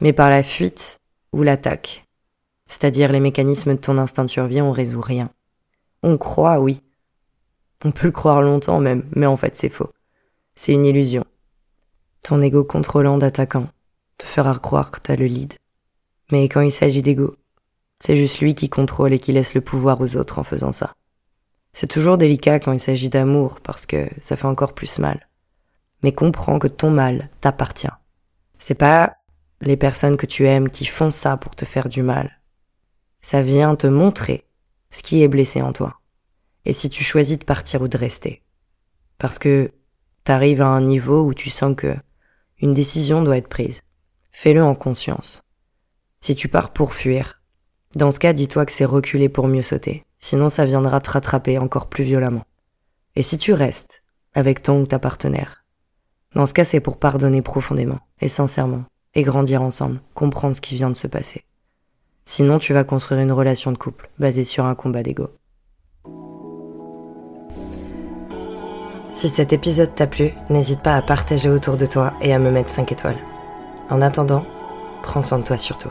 Mais 0.00 0.12
par 0.12 0.30
la 0.30 0.42
fuite 0.42 1.00
ou 1.32 1.42
l'attaque, 1.42 2.06
c'est-à-dire 2.66 3.12
les 3.12 3.20
mécanismes 3.20 3.74
de 3.74 3.80
ton 3.80 3.98
instinct 3.98 4.24
de 4.24 4.30
survie, 4.30 4.60
on 4.60 4.72
résout 4.72 5.00
rien. 5.00 5.30
On 6.02 6.18
croit, 6.18 6.60
oui. 6.60 6.80
On 7.84 7.90
peut 7.90 8.06
le 8.06 8.12
croire 8.12 8.40
longtemps 8.40 8.80
même, 8.80 9.04
mais 9.14 9.26
en 9.26 9.36
fait 9.36 9.54
c'est 9.54 9.68
faux. 9.68 9.90
C'est 10.54 10.72
une 10.72 10.86
illusion. 10.86 11.24
Ton 12.22 12.40
ego 12.40 12.64
contrôlant 12.64 13.18
d'attaquant 13.18 13.68
te 14.16 14.24
fera 14.24 14.58
croire 14.58 14.90
que 14.90 15.00
t'as 15.00 15.16
le 15.16 15.26
lead. 15.26 15.54
Mais 16.32 16.48
quand 16.48 16.62
il 16.62 16.72
s'agit 16.72 17.02
d'ego, 17.02 17.36
c'est 18.00 18.16
juste 18.16 18.40
lui 18.40 18.54
qui 18.54 18.68
contrôle 18.68 19.12
et 19.12 19.18
qui 19.18 19.32
laisse 19.32 19.54
le 19.54 19.60
pouvoir 19.60 20.00
aux 20.00 20.16
autres 20.16 20.38
en 20.38 20.42
faisant 20.44 20.72
ça. 20.72 20.94
C'est 21.72 21.88
toujours 21.88 22.18
délicat 22.18 22.60
quand 22.60 22.72
il 22.72 22.80
s'agit 22.80 23.08
d'amour 23.08 23.60
parce 23.60 23.86
que 23.86 24.08
ça 24.20 24.36
fait 24.36 24.46
encore 24.46 24.74
plus 24.74 24.98
mal. 24.98 25.28
Mais 26.02 26.12
comprends 26.12 26.58
que 26.58 26.68
ton 26.68 26.90
mal 26.90 27.30
t'appartient. 27.40 27.88
C'est 28.58 28.74
pas 28.74 29.16
les 29.60 29.76
personnes 29.76 30.16
que 30.16 30.26
tu 30.26 30.46
aimes 30.46 30.70
qui 30.70 30.84
font 30.84 31.10
ça 31.10 31.36
pour 31.36 31.56
te 31.56 31.64
faire 31.64 31.88
du 31.88 32.02
mal. 32.02 32.40
Ça 33.22 33.42
vient 33.42 33.74
te 33.74 33.86
montrer 33.86 34.44
ce 34.90 35.02
qui 35.02 35.22
est 35.22 35.28
blessé 35.28 35.62
en 35.62 35.72
toi. 35.72 36.00
Et 36.64 36.72
si 36.72 36.90
tu 36.90 37.02
choisis 37.02 37.38
de 37.38 37.44
partir 37.44 37.82
ou 37.82 37.88
de 37.88 37.98
rester. 37.98 38.42
Parce 39.18 39.38
que 39.38 39.72
t'arrives 40.22 40.62
à 40.62 40.66
un 40.66 40.82
niveau 40.82 41.24
où 41.24 41.34
tu 41.34 41.50
sens 41.50 41.74
que 41.76 41.96
une 42.60 42.72
décision 42.72 43.22
doit 43.22 43.36
être 43.36 43.48
prise. 43.48 43.82
Fais-le 44.30 44.62
en 44.62 44.74
conscience. 44.74 45.42
Si 46.20 46.36
tu 46.36 46.48
pars 46.48 46.72
pour 46.72 46.94
fuir, 46.94 47.42
dans 47.96 48.10
ce 48.10 48.18
cas, 48.18 48.32
dis-toi 48.32 48.66
que 48.66 48.72
c'est 48.72 48.84
reculer 48.84 49.28
pour 49.28 49.46
mieux 49.46 49.62
sauter, 49.62 50.04
sinon 50.18 50.48
ça 50.48 50.64
viendra 50.64 51.00
te 51.00 51.10
rattraper 51.10 51.58
encore 51.58 51.86
plus 51.86 52.04
violemment. 52.04 52.44
Et 53.16 53.22
si 53.22 53.38
tu 53.38 53.52
restes 53.52 54.02
avec 54.34 54.62
ton 54.62 54.80
ou 54.80 54.86
ta 54.86 54.98
partenaire, 54.98 55.64
dans 56.34 56.46
ce 56.46 56.54
cas, 56.54 56.64
c'est 56.64 56.80
pour 56.80 56.98
pardonner 56.98 57.42
profondément 57.42 58.00
et 58.20 58.28
sincèrement, 58.28 58.84
et 59.14 59.22
grandir 59.22 59.62
ensemble, 59.62 60.00
comprendre 60.14 60.56
ce 60.56 60.60
qui 60.60 60.74
vient 60.74 60.90
de 60.90 60.96
se 60.96 61.06
passer. 61.06 61.44
Sinon, 62.24 62.58
tu 62.58 62.72
vas 62.72 62.84
construire 62.84 63.20
une 63.20 63.32
relation 63.32 63.70
de 63.70 63.78
couple 63.78 64.10
basée 64.18 64.44
sur 64.44 64.64
un 64.64 64.74
combat 64.74 65.02
d'ego. 65.02 65.28
Si 69.12 69.28
cet 69.28 69.52
épisode 69.52 69.94
t'a 69.94 70.08
plu, 70.08 70.32
n'hésite 70.50 70.80
pas 70.80 70.96
à 70.96 71.02
partager 71.02 71.48
autour 71.48 71.76
de 71.76 71.86
toi 71.86 72.14
et 72.20 72.34
à 72.34 72.40
me 72.40 72.50
mettre 72.50 72.70
5 72.70 72.90
étoiles. 72.90 73.18
En 73.88 74.02
attendant, 74.02 74.44
prends 75.02 75.22
soin 75.22 75.38
de 75.38 75.44
toi 75.44 75.56
surtout. 75.56 75.90